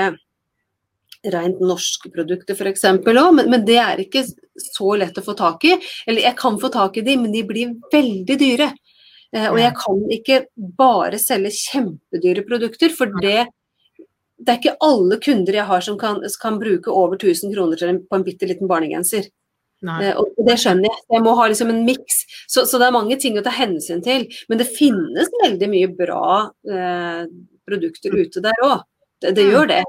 rent 1.30 1.60
norske 1.60 2.08
produkter 2.12 2.56
f.eks. 2.56 2.86
òg, 2.96 3.18
men, 3.36 3.50
men 3.52 3.64
det 3.68 3.76
er 3.82 4.00
ikke 4.00 4.24
så 4.24 4.94
lett 5.00 5.18
å 5.20 5.24
få 5.24 5.36
tak 5.38 5.66
i. 5.68 5.76
Eller 6.08 6.28
jeg 6.28 6.38
kan 6.40 6.58
få 6.60 6.72
tak 6.72 6.96
i 6.96 7.04
de, 7.06 7.16
men 7.20 7.34
de 7.34 7.44
blir 7.46 7.76
veldig 7.92 8.38
dyre. 8.40 8.70
Eh, 9.36 9.48
og 9.50 9.60
jeg 9.60 9.76
kan 9.78 10.04
ikke 10.16 10.42
bare 10.78 11.20
selge 11.22 11.52
kjempedyre 11.58 12.46
produkter, 12.48 12.94
for 12.96 13.12
det 13.22 13.48
det 14.40 14.54
er 14.54 14.56
ikke 14.56 14.80
alle 14.80 15.18
kunder 15.20 15.56
jeg 15.58 15.68
har 15.68 15.82
som 15.84 15.98
kan, 16.00 16.22
som 16.32 16.40
kan 16.40 16.54
bruke 16.62 16.88
over 16.88 17.18
1000 17.18 17.52
kroner 17.52 17.82
en, 17.84 17.98
på 18.08 18.16
en 18.16 18.22
bitte 18.24 18.48
liten 18.48 18.70
barnegenser. 18.70 19.26
Nei. 19.82 19.98
Eh, 20.10 20.16
Og 20.20 20.34
det 20.46 20.58
skjønner 20.60 20.90
jeg. 20.90 20.98
Jeg 21.16 21.22
må 21.24 21.34
ha 21.38 21.46
liksom 21.48 21.70
en 21.72 21.84
miks. 21.86 22.24
Så, 22.48 22.66
så 22.68 22.78
det 22.80 22.88
er 22.90 22.96
mange 22.98 23.16
ting 23.20 23.38
å 23.40 23.44
ta 23.46 23.52
hensyn 23.54 24.02
til. 24.04 24.26
Men 24.48 24.58
det 24.60 24.68
finnes 24.68 25.30
veldig 25.42 25.68
mye 25.72 25.88
bra 25.96 26.24
eh, 26.68 27.22
produkter 27.68 28.16
ute 28.18 28.42
der 28.44 28.64
òg. 28.66 28.82
Det, 29.20 29.34
det 29.36 29.44
Mm. 29.46 29.52
gjør 29.54 29.68
det. 29.68 29.82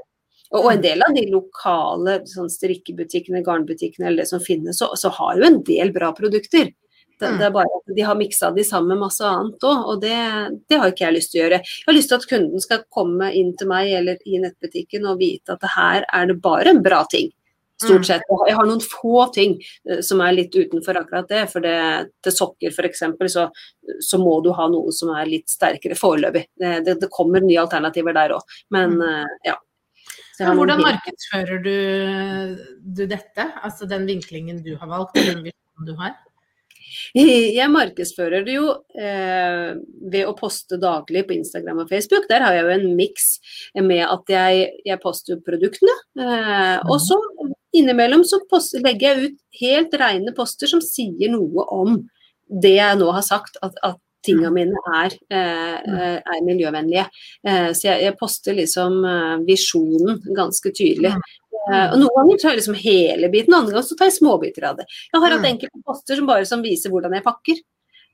Og, 0.52 0.64
og 0.66 0.70
en 0.74 0.82
del 0.84 1.00
av 1.04 1.14
de 1.16 1.22
lokale 1.32 2.18
sånn 2.28 2.50
strikkebutikkene, 2.52 3.40
garnbutikkene 3.44 4.06
eller 4.10 4.22
det 4.24 4.28
som 4.28 4.40
finnes, 4.44 4.76
så, 4.78 4.90
så 5.00 5.08
har 5.16 5.36
jo 5.40 5.46
en 5.48 5.62
del 5.64 5.92
bra 5.92 6.12
produkter. 6.12 6.72
Det, 7.20 7.28
Mm. 7.28 7.38
det 7.38 7.44
er 7.46 7.50
bare 7.54 7.70
at 7.78 7.94
de 7.96 8.02
har 8.02 8.16
miksa 8.18 8.48
de 8.56 8.64
sammen 8.66 8.88
med 8.96 8.98
masse 9.04 9.22
annet 9.22 9.62
òg, 9.62 9.82
og 9.92 10.00
det, 10.02 10.16
det 10.68 10.78
har 10.80 10.90
ikke 10.90 11.04
jeg 11.06 11.14
lyst 11.14 11.30
til 11.32 11.38
å 11.40 11.44
gjøre. 11.44 11.60
Jeg 11.62 11.86
har 11.86 11.94
lyst 11.94 12.08
til 12.10 12.16
at 12.18 12.26
kunden 12.32 12.60
skal 12.64 12.80
komme 12.90 13.28
inn 13.38 13.52
til 13.56 13.68
meg 13.70 13.92
eller 13.94 14.16
i 14.26 14.40
nettbutikken 14.42 15.06
og 15.06 15.20
vite 15.20 15.54
at 15.54 15.60
det 15.62 15.70
her 15.76 16.04
er 16.12 16.26
det 16.32 16.40
bare 16.42 16.74
bra 16.82 17.04
ting. 17.12 17.30
Mm. 17.82 17.88
Stort 17.88 18.06
sett. 18.08 18.22
Jeg 18.48 18.56
har 18.58 18.68
noen 18.68 18.82
få 18.84 19.26
ting 19.34 19.56
eh, 19.90 20.00
som 20.04 20.22
er 20.24 20.36
litt 20.36 20.54
utenfor 20.54 21.00
akkurat 21.02 21.28
det. 21.30 21.42
For 21.52 21.64
det, 21.64 21.74
til 22.22 22.36
sokker 22.36 22.72
f.eks. 22.72 23.04
Så, 23.32 23.48
så 24.06 24.22
må 24.22 24.38
du 24.44 24.52
ha 24.56 24.68
noe 24.70 24.94
som 24.94 25.12
er 25.16 25.30
litt 25.30 25.50
sterkere 25.50 25.98
foreløpig. 25.98 26.46
Det, 26.62 26.72
det, 26.86 27.10
kommer 27.12 27.44
nye 27.44 27.60
alternativer 27.62 28.16
der 28.16 28.38
òg. 28.38 28.58
Men 28.70 28.92
Mm. 28.92 29.02
eh, 29.08 29.52
ja. 29.52 29.58
Hvordan 30.42 30.80
markedsfører 30.82 31.62
du, 31.62 31.76
du 32.82 33.06
dette? 33.06 33.46
Altså 33.62 33.86
den 33.86 34.06
vinklingen 34.08 34.62
du 34.64 34.74
har 34.80 34.90
valgt, 34.90 35.14
den 35.14 35.44
visjonen 35.44 35.86
du 35.86 35.94
har? 36.00 36.16
Jeg 37.14 37.68
markedsfører 37.72 38.44
det 38.46 38.56
jo 38.56 38.68
eh, 38.98 39.72
ved 40.12 40.28
å 40.28 40.34
poste 40.38 40.78
daglig 40.80 41.24
på 41.28 41.36
Instagram 41.36 41.84
og 41.84 41.92
Facebook. 41.92 42.28
Der 42.30 42.44
har 42.44 42.56
jeg 42.56 42.66
jo 42.66 42.74
en 42.76 42.96
miks 42.98 43.28
med 43.78 44.04
at 44.06 44.32
jeg, 44.32 44.66
jeg 44.88 45.00
poster 45.02 45.40
produktene. 45.44 45.94
Eh, 46.20 46.78
og 46.84 46.98
så 47.02 47.18
innimellom 47.74 48.24
så 48.28 48.40
post, 48.50 48.74
legger 48.84 49.14
jeg 49.16 49.32
ut 49.32 49.38
helt 49.60 49.94
rene 50.00 50.32
poster 50.36 50.70
som 50.70 50.82
sier 50.84 51.32
noe 51.32 51.64
om 51.72 52.00
det 52.62 52.74
jeg 52.76 52.98
nå 53.00 53.10
har 53.16 53.24
sagt, 53.24 53.56
at, 53.64 53.76
at 53.82 53.98
tingene 54.22 54.52
mine 54.54 54.80
er, 54.94 55.14
eh, 55.34 56.18
er 56.20 56.42
miljøvennlige. 56.46 57.06
Eh, 57.48 57.70
så 57.74 57.88
jeg, 57.88 58.02
jeg 58.04 58.16
poster 58.20 58.54
liksom 58.54 59.00
eh, 59.08 59.36
visjonen 59.48 60.20
ganske 60.36 60.70
tydelig. 60.70 61.14
Eh, 61.72 61.86
og 61.88 61.96
Noen 61.98 62.14
ganger 62.18 62.38
tar 62.42 62.52
jeg 62.52 62.60
liksom 62.60 62.78
hele 62.78 63.30
biten, 63.32 63.54
andre 63.56 63.74
ganger 63.74 63.88
så 63.88 63.96
tar 63.98 64.10
jeg 64.10 64.18
småbiter 64.20 64.68
av 64.68 64.78
det. 64.78 64.86
Jeg 65.10 65.20
har 65.20 65.30
hatt 65.30 65.42
Mm. 65.42 65.50
enkelte 65.54 65.82
poster 65.86 66.20
som 66.20 66.28
bare 66.30 66.46
som 66.46 66.62
viser 66.62 66.90
hvordan 66.92 67.16
jeg 67.18 67.24
pakker. 67.26 67.62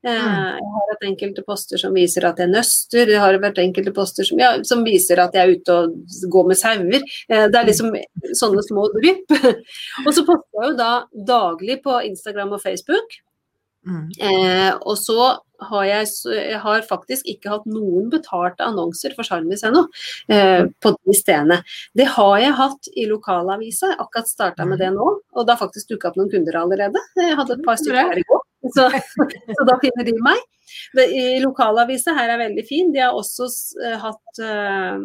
Eh, 0.05 0.11
Mm. 0.11 0.59
Jeg 0.59 0.69
har 0.75 0.91
hatt 0.93 1.03
enkelte 1.09 1.43
poster 1.43 1.79
som 1.79 1.95
viser 1.95 2.25
at 2.25 2.39
jeg 2.39 2.49
nøster, 2.53 3.07
det 3.07 3.19
har 3.19 3.35
vært 3.43 3.59
enkelte 3.59 3.93
poster 3.93 4.25
som, 4.25 4.39
ja, 4.39 4.63
som 4.63 4.85
viser 4.85 5.19
at 5.19 5.35
jeg 5.35 5.43
er 5.43 5.57
ute 5.59 5.75
og 5.75 5.97
går 6.31 6.47
med 6.49 6.57
sauer. 6.57 7.03
Eh, 7.29 7.49
Det 7.49 7.55
er 7.59 7.67
liksom 7.67 7.91
sånne 8.35 8.63
små 8.63 8.87
drypp. 8.95 9.27
og 10.07 10.13
så 10.15 10.25
poster 10.25 10.63
jeg 10.63 10.71
jo 10.71 10.77
da 10.79 10.93
daglig 11.27 11.83
på 11.83 11.99
Instagram 12.07 12.53
og 12.53 12.63
Facebook. 12.63 13.19
Mm. 13.89 14.09
Eh, 14.21 14.73
og 14.85 14.97
så 14.99 15.39
har 15.61 15.85
jeg, 15.85 16.07
jeg 16.31 16.59
har 16.63 16.83
faktisk 16.87 17.27
ikke 17.27 17.51
hatt 17.51 17.65
noen 17.67 18.11
betalte 18.13 18.63
annonser 18.63 19.15
for 19.17 19.27
Sjarmis 19.27 19.65
ennå, 19.67 19.85
eh, 20.31 20.67
på 20.83 20.93
de 20.95 21.15
stedene. 21.17 21.63
Det 21.99 22.07
har 22.15 22.37
jeg 22.39 22.55
hatt 22.55 22.91
i 22.95 23.07
lokalavisa, 23.11 23.95
akkurat 23.99 24.29
starta 24.31 24.67
med 24.69 24.79
det 24.79 24.93
nå. 24.95 25.09
Og 25.35 25.47
det 25.47 25.57
har 25.57 25.63
faktisk 25.67 25.89
dukka 25.91 26.13
opp 26.13 26.17
noen 26.21 26.31
kunder 26.31 26.61
allerede. 26.61 27.03
Jeg 27.17 27.35
hadde 27.39 27.57
et 27.57 27.65
par 27.65 27.81
stykker 27.81 28.13
her 28.13 28.19
i 28.23 28.27
går, 28.29 28.43
så, 28.75 28.89
så 29.59 29.67
da 29.69 29.79
finner 29.83 30.07
de 30.09 30.15
meg. 30.23 30.45
I 30.99 31.39
lokalavisa 31.43 32.15
her 32.17 32.35
er 32.35 32.43
veldig 32.43 32.65
fin. 32.69 32.93
De 32.95 33.03
har 33.03 33.17
også 33.17 33.49
eh, 33.85 33.97
hatt 34.03 34.41
uh, 34.43 34.99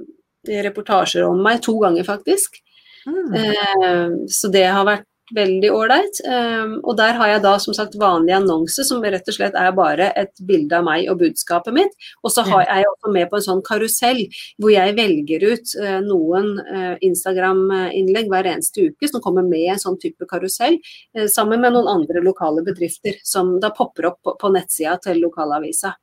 reportasjer 0.66 1.26
om 1.28 1.42
meg 1.44 1.62
to 1.66 1.76
ganger, 1.82 2.06
faktisk. 2.08 2.60
Mm. 3.08 3.34
Uh, 3.36 4.10
Så 4.32 4.52
det 4.54 4.66
har 4.72 4.88
vært 4.88 5.08
veldig 5.36 5.70
ålreit. 5.74 6.20
Eh, 6.26 6.74
Og 6.84 6.98
der 6.98 7.14
har 7.18 7.28
jeg 7.32 7.42
da 7.44 7.54
som 7.60 7.74
sagt 7.74 7.96
vanlig 8.00 8.36
annonse, 8.38 8.84
som 8.86 9.02
rett 9.04 9.28
og 9.28 9.36
slett 9.36 9.56
er 9.58 9.72
bare 9.76 10.12
et 10.20 10.34
bilde 10.48 10.78
av 10.78 10.86
meg 10.88 11.10
og 11.12 11.20
budskapet 11.22 11.74
mitt. 11.74 11.94
Og 12.24 12.32
så 12.32 12.46
har 12.48 12.66
jeg 12.68 12.86
også 12.90 13.14
med 13.14 13.30
på 13.32 13.40
en 13.40 13.46
sånn 13.48 13.64
karusell 13.66 14.24
hvor 14.62 14.74
jeg 14.74 14.96
velger 14.98 15.46
ut 15.54 15.76
eh, 15.82 16.00
noen 16.06 16.54
eh, 16.64 16.96
Instagram-innlegg 17.10 18.30
hver 18.32 18.52
eneste 18.54 18.90
uke 18.90 19.10
som 19.10 19.22
kommer 19.22 19.46
med 19.48 19.74
en 19.74 19.82
sånn 19.82 20.00
type 20.02 20.26
karusell, 20.30 20.80
eh, 21.16 21.28
sammen 21.28 21.62
med 21.62 21.74
noen 21.74 21.88
andre 21.88 22.24
lokale 22.24 22.64
bedrifter 22.66 23.20
som 23.24 23.60
da 23.60 23.74
popper 23.76 24.12
opp 24.12 24.22
på, 24.24 24.38
på 24.40 24.54
nettsida 24.54 24.98
til 25.04 25.22
lokalavisa. 25.24 25.96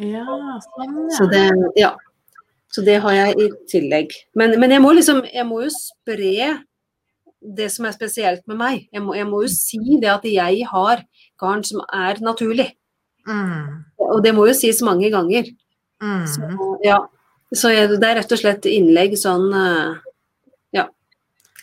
Ja, 0.00 0.24
sånn, 0.64 0.94
ja. 1.10 1.16
Så 1.18 1.26
det, 1.28 1.44
ja. 1.76 1.90
Så 2.70 2.84
det 2.86 3.00
har 3.02 3.12
jeg 3.12 3.34
i 3.42 3.48
tillegg. 3.68 4.12
Men, 4.38 4.54
men 4.62 4.70
jeg 4.70 4.80
må 4.80 4.92
liksom 4.94 5.24
Jeg 5.26 5.42
må 5.48 5.64
jo 5.64 5.70
spre 5.74 6.60
det 7.40 7.70
som 7.72 7.86
er 7.88 7.96
spesielt 7.96 8.44
med 8.50 8.58
meg. 8.60 8.84
Jeg 8.92 9.04
må, 9.04 9.14
jeg 9.16 9.28
må 9.28 9.42
jo 9.44 9.50
si 9.52 9.80
det 10.02 10.10
at 10.12 10.26
jeg 10.28 10.66
har 10.68 11.04
garn 11.40 11.64
som 11.66 11.82
er 11.86 12.20
naturlig. 12.24 12.70
Mm. 13.28 13.82
Og 14.10 14.22
det 14.24 14.34
må 14.36 14.46
jo 14.48 14.56
sies 14.56 14.80
mange 14.84 15.10
ganger. 15.12 15.48
Mm. 16.02 16.24
Så, 16.28 16.70
ja. 16.84 17.00
Så 17.52 17.72
jeg, 17.74 17.90
det 17.96 18.06
er 18.06 18.20
rett 18.20 18.32
og 18.32 18.40
slett 18.40 18.68
innlegg 18.70 19.16
sånn 19.18 19.50
ja. 20.76 20.86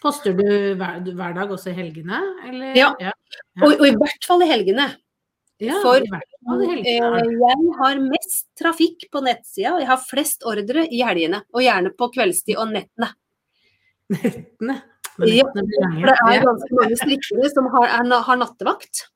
Poster 0.01 0.35
du 0.35 0.45
hver, 0.77 0.99
hver 1.01 1.35
dag, 1.37 1.51
også 1.53 1.71
i 1.71 1.77
helgene? 1.77 2.21
Eller? 2.47 2.73
Ja. 2.77 2.91
ja. 3.01 3.13
og, 3.63 3.77
og 3.79 3.85
i 3.87 3.95
hvert 3.97 4.27
fall 4.27 4.43
i 4.45 4.49
helgene. 4.49 4.91
Ja, 5.63 5.79
For- 5.81 6.03
i 6.03 6.09
fall 6.11 6.61
i 6.61 6.67
Eh, 6.67 7.01
helgene. 7.01 7.37
Jeg 7.41 7.77
har 7.79 8.01
mest 8.03 8.45
trafikk 8.59 9.07
på 9.11 9.23
nettsida, 9.25 9.73
og 9.73 9.81
jeg 9.81 9.89
har 9.89 10.03
flest 10.05 10.45
ordre 10.45 10.85
i 10.85 11.01
helgene. 11.01 11.41
Og 11.53 11.65
gjerne 11.65 11.93
på 11.97 12.11
kveldstid 12.13 12.59
og 12.61 12.69
nettene. 12.75 13.09
Nettene. 14.13 14.77
Ja. 15.25 15.45
For 15.51 16.09
det 16.09 16.17
er 16.17 16.43
ganske 16.45 16.79
mange 16.79 16.97
strikkere 16.99 17.53
som 17.53 17.69
har, 17.73 17.87
er, 17.99 18.17
har 18.27 18.41
nattevakt. 18.41 19.07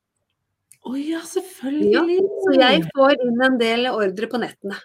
Å 0.81 0.95
ja, 0.97 1.19
selvfølgelig. 1.25 1.91
Ja, 1.93 2.31
så 2.41 2.55
jeg 2.57 2.87
får 2.95 3.19
inn 3.21 3.43
en 3.45 3.59
del 3.61 3.85
ordre 3.91 4.29
på 4.31 4.41
nettene. 4.41 4.79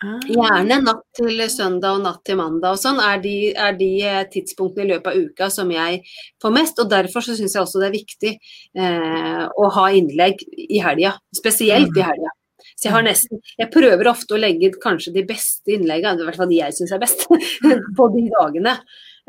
Ah. 0.00 0.16
Gjerne 0.24 0.78
natt 0.80 1.02
til 1.12 1.42
søndag 1.52 1.98
og 1.98 2.04
natt 2.06 2.22
til 2.24 2.38
mandag 2.40 2.72
og 2.72 2.80
sånn 2.80 3.02
er 3.04 3.18
de, 3.20 3.34
er 3.52 3.74
de 3.76 3.88
eh, 4.00 4.22
tidspunktene 4.32 4.86
i 4.86 4.90
løpet 4.94 5.10
av 5.10 5.26
uka 5.26 5.48
som 5.52 5.68
jeg 5.74 6.00
får 6.40 6.54
mest. 6.56 6.80
Og 6.80 6.88
derfor 6.88 7.24
så 7.24 7.36
syns 7.36 7.54
jeg 7.54 7.62
også 7.62 7.82
det 7.82 7.90
er 7.90 7.98
viktig 7.98 8.32
eh, 8.32 9.44
å 9.44 9.70
ha 9.76 9.86
innlegg 9.94 10.40
i 10.56 10.80
helga, 10.80 11.12
spesielt 11.36 11.92
i 12.00 12.06
helga. 12.06 12.32
Så 12.80 12.88
jeg 12.88 12.94
har 12.94 13.04
nesten 13.04 13.42
Jeg 13.60 13.68
prøver 13.72 14.08
ofte 14.08 14.36
å 14.36 14.40
legge 14.40 14.72
kanskje 14.80 15.12
de 15.12 15.26
beste 15.28 15.76
innleggene, 15.76 16.24
i 16.24 16.28
hvert 16.30 16.40
fall 16.40 16.48
de 16.48 16.62
jeg 16.62 16.78
syns 16.78 16.96
er 16.96 17.02
best, 17.02 17.26
på 17.98 18.10
de 18.16 18.24
dagene. 18.32 18.78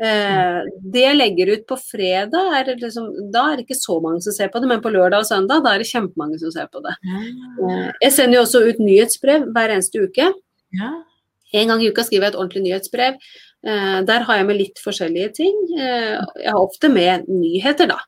Eh, 0.00 0.58
det 0.94 1.04
jeg 1.04 1.18
legger 1.18 1.52
ut 1.52 1.64
på 1.68 1.76
fredag, 1.78 2.56
er 2.58 2.72
liksom, 2.80 3.08
da 3.34 3.50
er 3.50 3.60
det 3.60 3.66
ikke 3.66 3.78
så 3.78 3.98
mange 4.02 4.22
som 4.24 4.34
ser 4.34 4.50
på 4.52 4.62
det, 4.62 4.70
men 4.70 4.82
på 4.84 4.92
lørdag 4.94 5.24
og 5.24 5.28
søndag 5.28 5.62
da 5.64 5.74
er 5.74 5.82
det 5.82 5.90
kjempemange 5.90 6.40
som 6.40 6.52
ser 6.54 6.70
på 6.72 6.82
det. 6.84 6.96
Eh, 7.12 7.88
jeg 8.06 8.16
sender 8.16 8.38
jo 8.38 8.44
også 8.46 8.64
ut 8.66 8.82
nyhetsbrev 8.82 9.48
hver 9.52 9.76
eneste 9.76 10.02
uke. 10.02 10.30
Ja. 10.78 10.92
En 11.52 11.68
gang 11.68 11.82
i 11.84 11.90
uka 11.92 12.04
skriver 12.06 12.28
jeg 12.28 12.34
et 12.34 12.40
ordentlig 12.40 12.64
nyhetsbrev. 12.66 13.18
Eh, 13.62 13.98
der 14.08 14.26
har 14.26 14.40
jeg 14.40 14.48
med 14.48 14.58
litt 14.58 14.80
forskjellige 14.82 15.34
ting. 15.42 15.58
Jeg 15.76 16.48
har 16.48 16.62
ofte 16.62 16.90
med 16.92 17.28
nyheter, 17.30 17.90
da. 17.92 18.00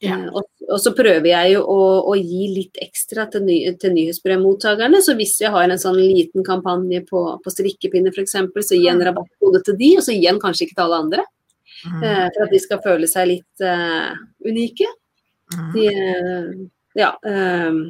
Ja. 0.00 0.16
Eh, 0.16 0.28
og, 0.32 0.46
og, 0.68 0.78
så 0.80 0.92
prøver 0.96 1.28
jeg 1.28 1.54
jo 1.54 1.64
å, 1.68 1.80
å 2.12 2.14
gi 2.16 2.46
litt 2.54 2.80
ekstra 2.80 3.26
til, 3.32 3.44
ny, 3.46 3.58
til 3.80 3.94
nyhetsbrevmottakerne. 3.96 5.02
Så 5.04 5.16
hvis 5.18 5.36
jeg 5.42 5.52
har 5.52 5.68
en 5.68 5.82
sånn 5.82 5.98
liten 6.00 6.46
kampanje 6.46 7.02
på, 7.08 7.24
på 7.44 7.52
strikkepinner 7.52 8.14
f.eks., 8.14 8.38
så 8.38 8.78
jeg 8.78 8.94
en 8.94 9.04
rabattkode 9.10 9.62
til 9.66 9.76
de, 9.80 9.92
og 9.98 10.06
så 10.06 10.16
jeg 10.16 10.30
den 10.30 10.40
kanskje 10.42 10.68
ikke 10.68 10.78
til 10.78 10.86
alle 10.86 11.02
andre. 11.06 11.26
Mm. 11.84 12.00
Eh, 12.04 12.26
for 12.34 12.46
at 12.46 12.54
de 12.54 12.62
skal 12.64 12.84
føle 12.84 13.10
seg 13.10 13.28
litt 13.34 13.66
eh, 13.66 14.08
unike. 14.48 14.88
Mm. 15.56 15.68
De, 15.76 15.86
eh, 15.90 16.48
ja, 17.00 17.12
eh, 17.26 17.80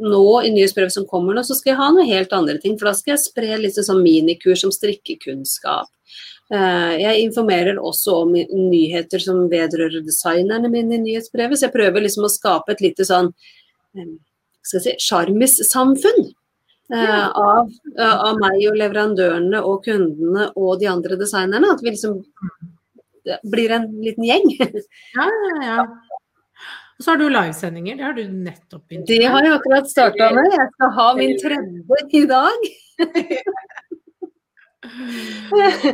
nå 0.00 0.24
i 0.46 0.50
nyhetsbrevet 0.54 0.94
som 0.94 1.06
kommer 1.08 1.36
nå, 1.36 1.44
så 1.44 1.56
skal 1.58 1.74
jeg 1.74 1.80
ha 1.80 1.88
noe 1.94 2.08
helt 2.08 2.32
andre 2.36 2.58
ting. 2.62 2.78
For 2.78 2.90
da 2.90 2.94
skal 2.96 3.16
jeg 3.16 3.24
spre 3.26 3.58
litt 3.60 3.78
sånn 3.78 4.04
minikurs 4.04 4.64
om 4.68 4.74
strikkekunnskap. 4.74 5.90
Eh, 6.50 6.94
Jeg 6.98 7.20
informerer 7.28 7.76
også 7.78 8.10
om 8.24 8.32
nyheter 8.34 9.18
som 9.22 9.44
vedrører 9.52 10.02
designerne 10.02 10.66
mine 10.72 10.94
i 10.96 10.98
nyhetsbrevet, 11.04 11.58
så 11.60 11.68
jeg 11.68 11.72
prøver 11.76 12.00
liksom 12.02 12.24
å 12.26 12.30
skape 12.32 12.72
et 12.74 12.80
lite 12.82 13.04
sånn 13.06 13.28
eh, 13.96 14.08
jeg 14.72 14.82
si, 14.82 14.94
sjarmissamfunn. 14.98 16.32
eh, 16.92 17.04
Ja. 17.06 17.30
Av, 17.38 17.70
av 18.02 18.36
meg 18.42 18.66
og 18.68 18.76
leverandørene 18.82 19.62
og 19.62 19.84
kundene 19.86 20.50
og 20.56 20.80
de 20.80 20.86
andre 20.90 21.16
designerne. 21.16 21.70
At 21.70 21.80
vi 21.82 21.90
liksom 21.94 22.18
blir 23.46 23.70
en 23.70 23.86
liten 24.02 24.24
gjeng. 24.26 24.50
Ja, 25.14 25.26
ja, 25.26 25.62
ja. 25.62 25.86
Og 27.00 27.04
så 27.04 27.10
har 27.14 27.18
du 27.22 27.28
livesendinger, 27.30 27.96
det 27.96 28.04
har 28.04 28.12
du 28.12 28.24
nettopp 28.28 28.82
begynt 28.90 29.06
Det 29.08 29.22
har 29.24 29.42
jeg 29.46 29.52
akkurat 29.54 29.86
starta 29.88 30.26
med. 30.36 30.50
Jeg 30.52 30.68
skal 30.74 30.90
ha 30.98 31.06
min 31.16 31.32
tredje 31.40 32.02
i 32.18 32.26
dag. 32.28 32.58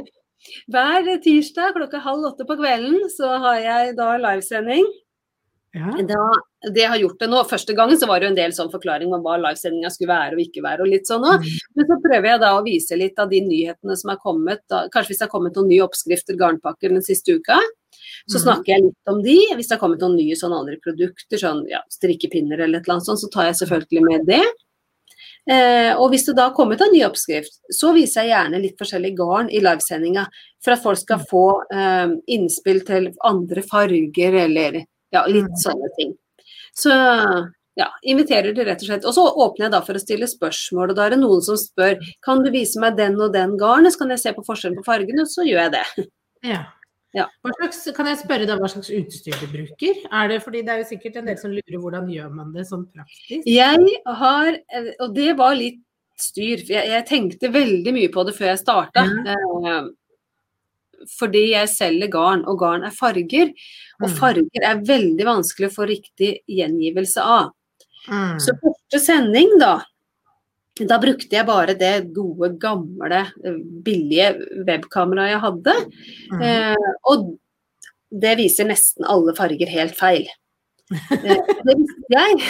Hver 0.72 1.08
tirsdag 1.24 1.74
klokka 1.76 1.98
halv 2.04 2.24
åtte 2.32 2.46
på 2.48 2.56
kvelden 2.60 3.08
så 3.14 3.38
har 3.42 3.58
jeg 3.62 3.96
da 3.96 4.16
livesending. 4.18 4.86
Ja. 5.76 5.90
Da, 6.08 6.22
det 6.72 6.86
har 6.88 6.96
gjort 6.96 7.18
det 7.20 7.26
nå, 7.28 7.42
Første 7.50 7.74
gangen 7.76 7.98
så 8.00 8.06
var 8.08 8.20
det 8.20 8.28
jo 8.28 8.32
en 8.32 8.38
del 8.38 8.52
sånn 8.56 8.70
forklaring 8.72 9.10
om 9.12 9.20
hva 9.20 9.34
livesendinga 9.42 9.90
skulle 9.92 10.08
være 10.14 10.32
og 10.38 10.40
ikke 10.40 10.62
være. 10.64 10.80
og 10.86 10.88
litt 10.88 11.04
sånn 11.10 11.26
også. 11.28 11.50
Men 11.76 11.86
så 11.90 11.98
prøver 12.00 12.28
jeg 12.30 12.40
da 12.40 12.52
å 12.56 12.62
vise 12.64 12.96
litt 12.96 13.18
av 13.20 13.28
de 13.28 13.40
nyhetene 13.44 13.96
som 14.00 14.10
er 14.14 14.16
kommet. 14.22 14.62
Da, 14.72 14.86
kanskje 14.88 15.12
hvis 15.12 15.18
det 15.20 15.26
har 15.28 15.34
kommet 15.34 15.54
noen 15.58 15.68
nye 15.68 15.84
oppskrifter, 15.84 16.38
garnpakker 16.40 16.88
den 16.94 17.02
siste 17.04 17.36
uka. 17.36 17.58
Så 18.26 18.38
Mhm. 18.38 18.44
snakker 18.46 18.66
jeg 18.72 18.82
litt 18.86 19.12
om 19.12 19.20
de. 19.22 19.36
Hvis 19.54 19.68
det 19.68 19.76
har 19.76 19.82
kommet 19.84 20.00
noen 20.00 20.16
nye 20.16 20.34
sånn 20.34 20.56
andre 20.56 20.78
produkter, 20.80 21.36
sånn 21.36 21.68
ja, 21.68 21.80
strikkepinner 21.92 22.58
eller 22.64 22.78
et 22.80 22.84
eller 22.88 22.96
annet 22.96 23.06
sånt, 23.06 23.20
så 23.20 23.30
tar 23.30 23.44
jeg 23.52 23.68
selvfølgelig 23.68 24.02
med 24.08 24.26
det. 24.26 24.44
Eh, 25.46 25.92
og 25.94 26.10
hvis 26.10 26.26
det 26.26 26.34
da 26.38 26.48
har 26.48 26.56
kommet 26.56 26.80
en 26.82 26.90
ny 26.90 27.04
oppskrift, 27.06 27.60
så 27.70 27.92
viser 27.94 28.24
jeg 28.24 28.34
gjerne 28.34 28.62
litt 28.62 28.80
forskjellig 28.80 29.12
garn 29.18 29.50
i 29.50 29.62
livesendinga. 29.62 30.26
For 30.64 30.74
at 30.74 30.82
folk 30.82 31.00
skal 31.00 31.22
få 31.30 31.46
eh, 31.70 32.16
innspill 32.34 32.82
til 32.88 33.12
andre 33.26 33.62
farger 33.66 34.40
eller 34.46 34.80
ja, 35.14 35.22
litt 35.30 35.54
sånne 35.62 35.92
ting. 35.98 36.16
Så 36.76 36.92
ja, 37.76 37.90
inviterer 38.08 38.56
de 38.56 38.64
rett 38.64 38.82
og 38.82 38.88
slett. 38.88 39.06
Og 39.06 39.14
så 39.14 39.24
åpner 39.46 39.66
jeg 39.66 39.74
da 39.76 39.82
for 39.84 39.98
å 39.98 40.02
stille 40.02 40.28
spørsmål, 40.30 40.92
og 40.92 40.98
da 40.98 41.06
er 41.06 41.14
det 41.14 41.22
noen 41.22 41.44
som 41.44 41.58
spør 41.60 42.00
kan 42.24 42.42
du 42.44 42.50
vise 42.54 42.80
meg 42.82 42.96
den 42.98 43.18
og 43.20 43.34
den 43.36 43.56
garnet, 43.60 43.94
så 43.94 44.02
kan 44.02 44.14
jeg 44.14 44.22
se 44.24 44.32
på 44.36 44.44
forskjellen 44.46 44.78
på 44.80 44.86
fargene, 44.86 45.28
så 45.28 45.46
gjør 45.46 45.66
jeg 45.66 45.76
det. 45.78 45.88
Ja. 46.44 46.58
Ja. 47.16 47.24
Slags, 47.56 47.78
kan 47.96 48.10
jeg 48.10 48.18
spørre 48.20 48.46
deg 48.48 48.60
hva 48.60 48.68
slags 48.68 48.90
utstyr 48.92 49.36
du 49.40 49.46
bruker? 49.48 50.00
Er 50.12 50.28
det, 50.28 50.42
fordi 50.44 50.60
det 50.66 50.74
er 50.74 50.82
jo 50.82 50.88
sikkert 50.90 51.16
en 51.22 51.30
del 51.30 51.38
som 51.40 51.54
lurer 51.54 51.80
hvordan 51.80 52.10
gjør 52.12 52.32
man 52.36 52.50
det 52.52 52.66
sånn 52.68 52.84
praktisk? 52.92 53.46
Jeg 53.48 54.00
har, 54.20 54.50
eh, 54.52 54.90
og 55.00 55.14
det 55.16 55.30
var 55.38 55.54
litt 55.56 55.80
styr, 56.20 56.60
for 56.64 56.74
jeg, 56.76 56.90
jeg 56.92 57.06
tenkte 57.08 57.52
veldig 57.52 57.92
mye 57.96 58.10
på 58.12 58.24
det 58.28 58.34
før 58.36 58.52
jeg 58.52 58.62
starta. 58.64 59.06
Mm. 59.06 59.94
fordi 61.18 61.42
jeg 61.52 61.68
selger 61.68 62.08
garn, 62.10 62.40
og 62.48 62.56
garn 62.58 62.82
er 62.88 62.90
farger. 62.90 63.50
Og 64.00 64.08
Mm. 64.08 64.14
farger 64.16 64.62
er 64.64 64.80
veldig 64.80 65.26
vanskelig 65.28 65.68
å 65.68 65.74
få 65.74 65.86
riktig 65.86 66.30
gjengivelse 66.48 67.20
av. 67.22 67.52
Mm. 68.08 68.40
Så 68.40 68.54
første 68.62 68.98
sending, 69.04 69.58
da. 69.60 69.82
Da 70.76 70.98
brukte 71.00 71.32
jeg 71.32 71.48
bare 71.48 71.72
det 71.78 72.12
gode, 72.12 72.50
gamle, 72.60 73.22
eh, 73.44 73.60
billige 73.84 74.34
webkameraet 74.68 75.32
jeg 75.32 75.44
hadde. 75.46 75.76
Mm. 76.32 76.42
Eh, 76.44 76.90
og 77.08 77.30
det 78.12 78.34
viser 78.36 78.68
nesten 78.68 79.06
alle 79.08 79.32
farger 79.38 79.72
helt 79.72 79.96
feil. 79.96 80.26
Eh, 80.94 81.40
det 81.66 81.74
visste 81.80 82.12
jeg. 82.12 82.42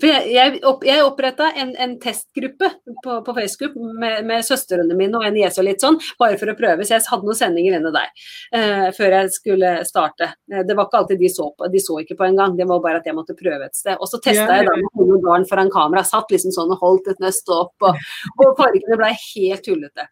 For 0.00 0.08
jeg, 0.08 0.28
jeg, 0.32 0.60
opp, 0.68 0.84
jeg 0.86 1.04
oppretta 1.04 1.50
en, 1.60 1.74
en 1.76 1.94
testgruppe 2.00 2.70
på, 3.04 3.18
på 3.26 3.34
Facebook 3.36 3.74
med, 3.76 4.22
med 4.28 4.46
søstrene 4.46 4.96
mine 4.96 5.18
og 5.18 5.26
en 5.26 5.36
niese 5.36 5.60
og 5.60 5.68
litt 5.68 5.84
sånn, 5.84 5.98
bare 6.20 6.38
for 6.40 6.52
å 6.52 6.56
prøve. 6.58 6.86
Så 6.86 6.96
jeg 6.96 7.04
hadde 7.10 7.28
noen 7.28 7.38
sendinger 7.38 7.76
inne 7.78 7.92
der 7.94 8.08
uh, 8.56 8.88
før 8.96 9.18
jeg 9.18 9.34
skulle 9.36 9.74
starte. 9.88 10.32
Eh, 10.52 10.64
det 10.68 10.78
var 10.78 10.88
ikke 10.88 11.02
alltid 11.02 11.22
de 11.22 11.32
så 11.32 11.50
på, 11.52 11.68
de 11.72 11.84
så 11.84 11.98
ikke 12.00 12.16
på 12.18 12.28
engang, 12.30 12.56
det 12.56 12.68
var 12.70 12.82
bare 12.84 13.02
at 13.02 13.10
jeg 13.10 13.18
måtte 13.18 13.36
prøve 13.38 13.68
et 13.68 13.76
sted. 13.76 13.98
Og 13.98 14.08
så 14.08 14.22
testa 14.22 14.48
Ja, 14.48 14.62
jeg 14.62 14.70
da 14.70 14.78
med 14.80 15.12
noen 15.12 15.22
barn 15.26 15.46
foran 15.48 15.72
kamera, 15.72 16.06
satt 16.08 16.32
liksom 16.32 16.54
sånn 16.54 16.72
og 16.72 16.82
holdt 16.82 17.12
et 17.12 17.22
nøst 17.22 17.52
opp, 17.52 17.76
og, 17.84 18.00
og 18.40 18.56
fargene 18.58 19.00
ble 19.00 19.12
helt 19.12 19.64
tullete. 19.66 20.08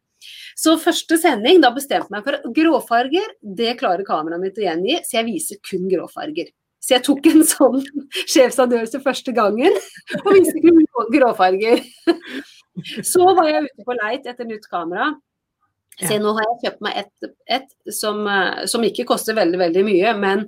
Så 0.60 0.74
første 0.76 1.16
sending, 1.16 1.62
da 1.64 1.70
bestemte 1.72 2.10
jeg 2.10 2.12
meg 2.12 2.26
for 2.26 2.52
gråfarger, 2.56 3.36
det 3.40 3.78
klarer 3.80 4.04
kameraet 4.04 4.42
mitt 4.42 4.58
å 4.60 4.66
gjengi, 4.66 4.98
så 5.06 5.20
jeg 5.20 5.30
viser 5.30 5.60
kun 5.64 5.88
gråfarger. 5.88 6.50
Så 6.80 6.94
jeg 6.96 7.04
tok 7.04 7.26
en 7.28 7.42
sånn 7.44 7.82
sjefsavgjørelse 8.24 9.02
første 9.04 9.34
gangen, 9.36 9.74
og 10.24 10.30
viste 10.32 10.62
gråfarger. 11.12 11.82
Så 13.04 13.26
var 13.36 13.48
jeg 13.50 13.66
ute 13.68 13.84
på 13.84 13.96
leit 13.98 14.26
etter 14.30 14.48
nytt 14.48 14.64
kamera. 14.70 15.10
Se, 16.00 16.16
nå 16.22 16.30
har 16.32 16.46
jeg 16.46 16.60
kjøpt 16.62 16.84
meg 16.86 16.96
et, 17.02 17.30
et 17.58 17.92
som, 17.92 18.22
eh, 18.30 18.62
som 18.70 18.84
ikke 18.86 19.04
koster 19.10 19.36
veldig, 19.36 19.58
veldig 19.60 19.82
mye, 19.84 20.12
men, 20.16 20.46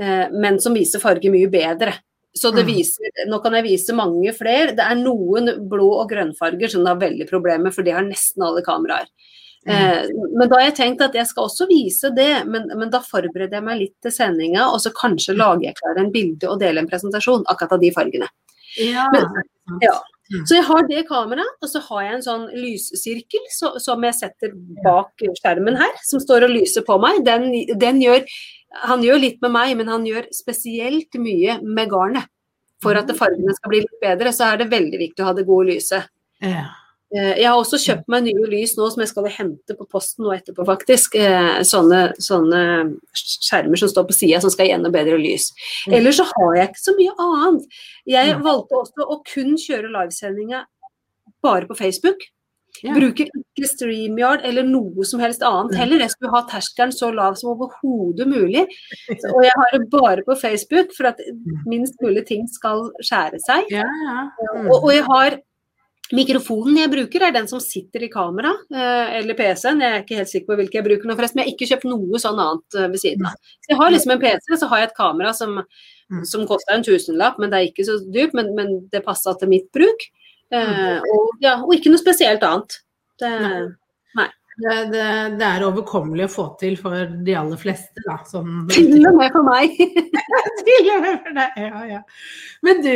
eh, 0.00 0.30
men 0.32 0.56
som 0.62 0.72
viser 0.78 1.02
farger 1.02 1.34
mye 1.34 1.50
bedre. 1.52 1.92
Så 2.36 2.52
det 2.54 2.64
Mm. 2.64 2.70
viser, 2.74 3.10
Nå 3.28 3.42
kan 3.42 3.52
jeg 3.56 3.64
vise 3.64 3.92
mange 3.96 4.32
flere. 4.36 4.72
Det 4.76 4.84
er 4.84 4.94
noen 4.96 5.68
blå- 5.68 6.00
og 6.00 6.08
grønnfarger 6.10 6.70
som 6.70 6.84
det 6.84 6.88
har 6.94 7.00
veldig 7.10 7.28
problemer 7.28 7.64
med, 7.64 7.74
for 7.74 7.82
det 7.82 7.92
har 7.96 8.04
nesten 8.04 8.42
alle 8.44 8.62
kameraer. 8.64 9.06
Eh, 9.66 10.08
men 10.38 10.48
da 10.48 10.60
har 10.60 10.68
jeg 10.68 10.76
tenkt 10.78 11.00
at 11.02 11.16
jeg 11.18 11.26
skal 11.26 11.48
også 11.48 11.66
vise 11.70 12.10
det, 12.14 12.44
men, 12.46 12.68
men 12.78 12.90
da 12.92 13.00
forbereder 13.02 13.58
jeg 13.58 13.66
meg 13.66 13.80
litt 13.80 13.94
til 14.04 14.14
sendinga, 14.14 14.68
og 14.70 14.78
så 14.84 14.92
kanskje 14.94 15.34
lager 15.36 15.68
jeg 15.68 15.78
klar 15.80 15.98
en 15.98 16.12
bilde 16.14 16.50
og 16.50 16.60
deler 16.62 16.84
en 16.84 16.90
presentasjon 16.90 17.46
akkurat 17.50 17.74
av 17.78 17.82
de 17.82 17.90
fargene. 17.96 18.28
Ja. 18.78 19.08
Men- 19.14 19.80
ja. 19.82 19.96
Så 20.46 20.56
jeg 20.56 20.64
har 20.66 20.82
det 20.88 21.04
kameraet, 21.06 21.58
og 21.62 21.70
så 21.70 21.80
har 21.86 22.00
jeg 22.02 22.14
en 22.16 22.24
sånn 22.24 22.46
lyssirkel 22.58 23.44
så, 23.54 23.76
som 23.78 24.02
jeg 24.02 24.16
setter 24.18 24.54
bak 24.82 25.22
skjermen 25.38 25.78
her, 25.78 25.92
som 26.02 26.18
står 26.22 26.48
og 26.48 26.50
lyser 26.50 26.82
på 26.86 26.96
meg. 26.98 27.20
Den, 27.26 27.52
den 27.78 28.02
gjør 28.02 28.24
Han 28.82 29.00
gjør 29.00 29.20
litt 29.22 29.38
med 29.40 29.52
meg, 29.54 29.76
men 29.78 29.88
han 29.88 30.02
gjør 30.04 30.26
spesielt 30.34 31.14
mye 31.22 31.54
med 31.62 31.88
garnet. 31.88 32.26
For 32.82 32.98
at 32.98 33.08
fargene 33.16 33.54
skal 33.56 33.72
bli 33.72 33.78
litt 33.84 34.00
bedre, 34.02 34.32
så 34.36 34.50
er 34.50 34.58
det 34.60 34.66
veldig 34.68 34.98
viktig 35.00 35.22
å 35.24 35.30
ha 35.30 35.32
det 35.38 35.46
gode 35.48 35.70
lyset. 35.70 36.10
Ja. 36.44 36.66
Eh, 37.14 37.36
Jeg 37.38 37.46
har 37.46 37.54
også 37.60 37.78
kjøpt 37.78 38.08
meg 38.10 38.24
nye 38.26 38.46
lys 38.50 38.72
nå 38.76 38.88
som 38.90 39.00
jeg 39.04 39.08
skal 39.12 39.28
hente 39.30 39.76
på 39.78 39.86
posten 39.88 40.24
nå 40.26 40.32
etterpå, 40.34 40.64
faktisk. 40.66 41.14
Eh, 41.14 41.60
Sånne, 41.62 42.12
sånne 42.18 42.62
skjermer 43.14 43.78
som 43.78 43.88
står 43.92 44.08
på 44.08 44.16
sida 44.16 44.40
som 44.42 44.50
skal 44.50 44.66
gi 44.66 44.72
enda 44.74 44.90
bedre 44.90 45.18
lys. 45.20 45.52
Mm. 45.86 45.94
Ellers 46.00 46.16
så 46.18 46.24
har 46.32 46.56
jeg 46.56 46.68
ikke 46.72 46.82
så 46.82 46.96
mye 46.98 47.14
annet. 47.26 47.68
Jeg 48.06 48.34
Mm. 48.36 48.42
valgte 48.42 48.74
også 48.82 49.06
å 49.06 49.20
kun 49.24 49.54
kjøre 49.56 49.92
livesendinga 49.92 50.64
bare 51.42 51.66
på 51.66 51.76
Facebook. 51.76 52.18
Ja. 52.82 52.92
Bruker 52.92 53.24
ikke 53.24 53.64
StreamYard 53.70 54.40
eller 54.44 54.62
noe 54.62 55.02
som 55.04 55.20
helst 55.20 55.40
annet 55.42 55.72
Mm. 55.72 55.76
heller. 55.78 55.98
Jeg 56.00 56.10
skulle 56.10 56.30
ha 56.34 56.42
terskelen 56.42 56.92
så 56.92 57.14
lav 57.14 57.36
som 57.38 57.50
overhodet 57.54 58.26
mulig. 58.28 58.66
Og 59.32 59.42
jeg 59.44 59.52
har 59.56 59.78
det 59.78 59.90
bare 59.90 60.22
på 60.26 60.36
Facebook 60.38 60.92
for 60.92 61.06
at 61.06 61.16
minst 61.66 61.94
mulig 62.02 62.26
ting 62.26 62.46
skal 62.48 62.90
skjære 63.00 63.38
seg. 63.46 63.64
Ja, 63.70 63.84
ja. 63.84 64.28
Mm. 64.56 64.70
Og, 64.70 64.84
og 64.84 64.90
jeg 64.92 65.04
har 65.04 65.38
Mikrofonen 66.14 66.76
jeg 66.78 66.92
bruker, 66.92 67.24
er 67.26 67.34
den 67.34 67.48
som 67.50 67.58
sitter 67.58 68.04
i 68.06 68.12
kamera, 68.12 68.52
eh, 68.70 69.16
eller 69.18 69.34
PC-en. 69.34 69.80
Jeg 69.82 69.90
er 69.90 70.04
ikke 70.04 70.20
helt 70.20 70.30
sikker 70.30 70.52
på 70.52 70.58
hvilken 70.60 70.78
jeg 70.78 70.86
bruker 70.86 71.10
nå, 71.10 71.16
forresten. 71.18 71.40
Men 71.40 71.46
jeg 71.46 71.50
har 71.50 71.56
ikke 71.56 71.70
kjøpt 71.72 71.90
noe 71.90 72.20
sånn 72.22 72.42
annet 72.44 72.78
eh, 72.78 72.88
ved 72.92 73.02
siden 73.02 73.26
av. 73.26 73.38
Så 73.64 73.72
jeg 73.72 73.80
har 73.80 73.94
liksom 73.94 74.14
en 74.14 74.22
PC, 74.22 74.56
så 74.60 74.70
har 74.70 74.82
jeg 74.84 74.90
et 74.92 74.98
kamera 75.00 75.34
som 75.34 75.60
Mm. 76.06 76.24
som 76.24 76.46
kosta 76.46 76.74
en 76.74 76.84
tusenlapp, 76.86 77.38
men 77.42 77.50
det 77.50 77.58
er 77.58 77.68
ikke 77.68 77.82
så 77.82 77.96
dyrt, 78.14 78.34
men, 78.38 78.52
men 78.54 78.68
det 78.92 79.02
passa 79.02 79.32
til 79.38 79.50
mitt 79.50 79.66
bruk. 79.74 80.04
Eh, 80.54 81.00
og, 81.02 81.32
ja, 81.42 81.56
og 81.64 81.72
ikke 81.74 81.90
noe 81.90 81.98
spesielt 81.98 82.44
annet. 82.46 82.76
Det, 83.18 83.30
Nei. 84.14 84.28
Det, 84.56 84.74
det, 84.88 85.06
det 85.36 85.46
er 85.46 85.64
overkommelig 85.66 86.24
å 86.24 86.32
få 86.32 86.44
til 86.60 86.78
for 86.80 87.10
de 87.26 87.34
aller 87.36 87.60
fleste, 87.60 88.00
da. 88.06 88.16
Sånn, 88.28 88.62
til 88.72 89.04
og 89.04 89.18
med 89.18 89.34
for 89.34 89.44
meg. 89.44 89.74
til 90.62 90.92
og 90.94 91.02
med 91.04 91.18
for 91.26 91.36
deg, 91.36 91.58
ja, 91.60 91.82
ja. 91.90 92.00
Men 92.64 92.80
du, 92.84 92.94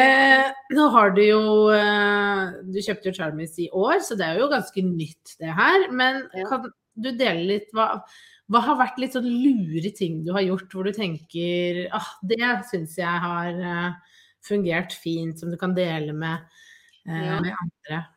eh, 0.00 0.48
nå 0.74 0.88
har 0.96 1.14
du 1.14 1.22
jo 1.22 1.44
eh, 1.76 2.42
Du 2.66 2.80
kjøpte 2.82 3.10
jo 3.10 3.16
Charmis 3.20 3.54
i 3.62 3.70
år, 3.70 4.00
så 4.02 4.18
det 4.18 4.26
er 4.26 4.42
jo 4.42 4.50
ganske 4.50 4.84
nytt 4.86 5.36
det 5.38 5.54
her. 5.60 5.86
Men 5.94 6.24
kan 6.50 6.66
du 7.00 7.10
dele 7.14 7.46
litt 7.52 7.70
hva, 7.76 7.92
hva 8.50 8.66
har 8.66 8.80
vært 8.82 8.98
litt 8.98 9.14
sånn 9.14 9.28
lure 9.30 9.92
ting 9.94 10.24
du 10.26 10.34
har 10.34 10.42
gjort, 10.42 10.72
hvor 10.74 10.90
du 10.90 10.94
tenker 10.96 11.84
ah, 11.96 12.14
det 12.26 12.54
syns 12.72 12.98
jeg 12.98 13.26
har 13.26 13.54
eh, 13.54 14.16
fungert 14.46 14.96
fint, 14.98 15.38
som 15.38 15.54
du 15.54 15.58
kan 15.60 15.76
dele 15.76 16.16
med, 16.16 16.50
eh, 17.06 17.36
med 17.38 17.54
andre? 17.54 18.08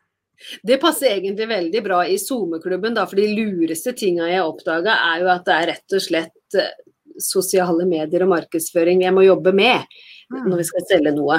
Det 0.64 0.78
passer 0.82 1.14
egentlig 1.18 1.48
veldig 1.48 1.84
bra 1.86 2.02
i 2.08 2.18
SoMe-klubben, 2.20 2.96
for 3.08 3.16
de 3.16 3.28
lureste 3.36 3.94
tinga 3.96 4.28
jeg 4.32 4.42
oppdaga, 4.44 4.96
er 5.14 5.22
jo 5.24 5.28
at 5.34 5.46
det 5.46 5.54
er 5.54 5.68
rett 5.74 5.96
og 5.98 6.02
slett 6.02 6.58
eh, 6.60 6.74
sosiale 7.22 7.86
medier 7.86 8.24
og 8.26 8.32
markedsføring 8.34 9.04
jeg 9.06 9.14
må 9.14 9.26
jobbe 9.28 9.54
med 9.54 9.86
Mm. 10.34 10.48
når 10.50 10.58
vi 10.58 10.64
skal 10.64 10.86
selge 10.90 11.12
noe. 11.14 11.36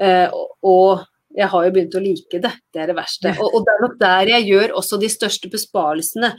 Eh, 0.00 0.28
og- 0.32 0.56
og 0.62 1.06
jeg 1.36 1.48
har 1.48 1.64
jo 1.64 1.70
begynt 1.70 1.94
å 1.98 2.00
like 2.02 2.40
det, 2.40 2.52
det 2.72 2.80
er 2.80 2.86
det 2.86 2.96
verste. 2.96 3.28
Og, 3.38 3.54
og 3.54 3.64
det 3.66 3.72
er 3.74 3.82
nok 3.82 3.98
der 4.00 4.26
jeg 4.30 4.46
gjør 4.48 4.72
også 4.78 4.98
de 5.00 5.08
største 5.12 5.50
besparelsene. 5.50 6.30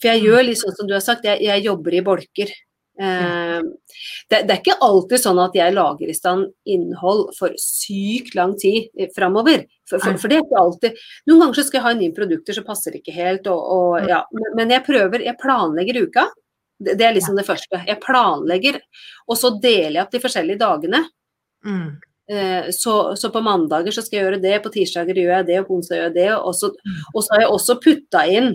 For 0.00 0.08
jeg 0.08 0.22
gjør 0.22 0.44
litt 0.46 0.58
sånn 0.58 0.74
som 0.78 0.86
du 0.86 0.94
har 0.94 1.00
sagt, 1.04 1.24
jeg, 1.24 1.42
jeg 1.42 1.64
jobber 1.64 1.92
i 1.94 2.00
bolker. 2.00 2.48
Eh, 3.02 3.60
det, 4.30 4.42
det 4.46 4.54
er 4.54 4.60
ikke 4.60 4.78
alltid 4.84 5.22
sånn 5.22 5.40
at 5.42 5.56
jeg 5.56 5.74
lager 5.74 6.10
i 6.10 6.14
stand 6.14 6.50
innhold 6.68 7.32
for 7.34 7.54
sykt 7.58 8.36
lang 8.38 8.54
tid 8.60 8.92
eh, 8.98 9.10
framover. 9.16 9.64
For, 9.88 9.98
for, 9.98 10.20
for 10.20 10.30
det 10.30 10.38
er 10.38 10.44
ikke 10.44 10.60
alltid 10.60 11.00
Noen 11.28 11.42
ganger 11.42 11.58
så 11.58 11.64
skal 11.66 11.80
jeg 11.80 11.86
ha 11.88 11.92
nye 11.98 12.14
produkter, 12.16 12.56
så 12.56 12.64
passer 12.66 12.94
det 12.94 13.02
ikke 13.02 13.16
helt. 13.16 13.48
Og, 13.50 13.64
og, 13.74 14.06
ja. 14.08 14.22
men, 14.54 14.70
jeg 14.72 14.86
prøver, 14.86 15.26
jeg 15.26 15.40
planlegger 15.40 15.98
uka. 16.06 16.28
Det, 16.82 16.94
det 17.00 17.08
er 17.08 17.16
liksom 17.16 17.36
det 17.38 17.46
første. 17.48 17.82
Jeg 17.88 18.00
planlegger, 18.02 18.78
og 19.26 19.38
så 19.40 19.52
deler 19.58 19.98
jeg 19.98 20.06
opp 20.06 20.14
de 20.14 20.22
forskjellige 20.22 20.62
dagene. 20.62 21.02
Mm. 21.66 21.90
Eh, 22.32 22.70
Så, 22.74 22.94
så 23.18 23.32
på 23.34 23.42
mandager 23.44 23.94
så 23.94 24.04
skal 24.04 24.18
jeg 24.18 24.28
gjøre 24.28 24.40
det, 24.42 24.54
på 24.62 24.72
tirsdager 24.74 25.18
gjør 25.18 25.36
jeg 25.40 25.50
det, 25.50 25.58
og 25.60 25.68
på 25.68 25.80
onsdag 25.80 25.98
gjør 25.98 26.08
jeg 26.08 26.16
det. 26.20 26.30
Og 26.38 26.56
så, 26.58 26.72
og 27.12 27.20
så 27.20 27.34
har 27.34 27.44
jeg 27.44 27.52
også 27.58 27.78
putta 27.82 28.24
inn 28.30 28.50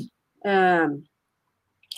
eh, 0.48 0.98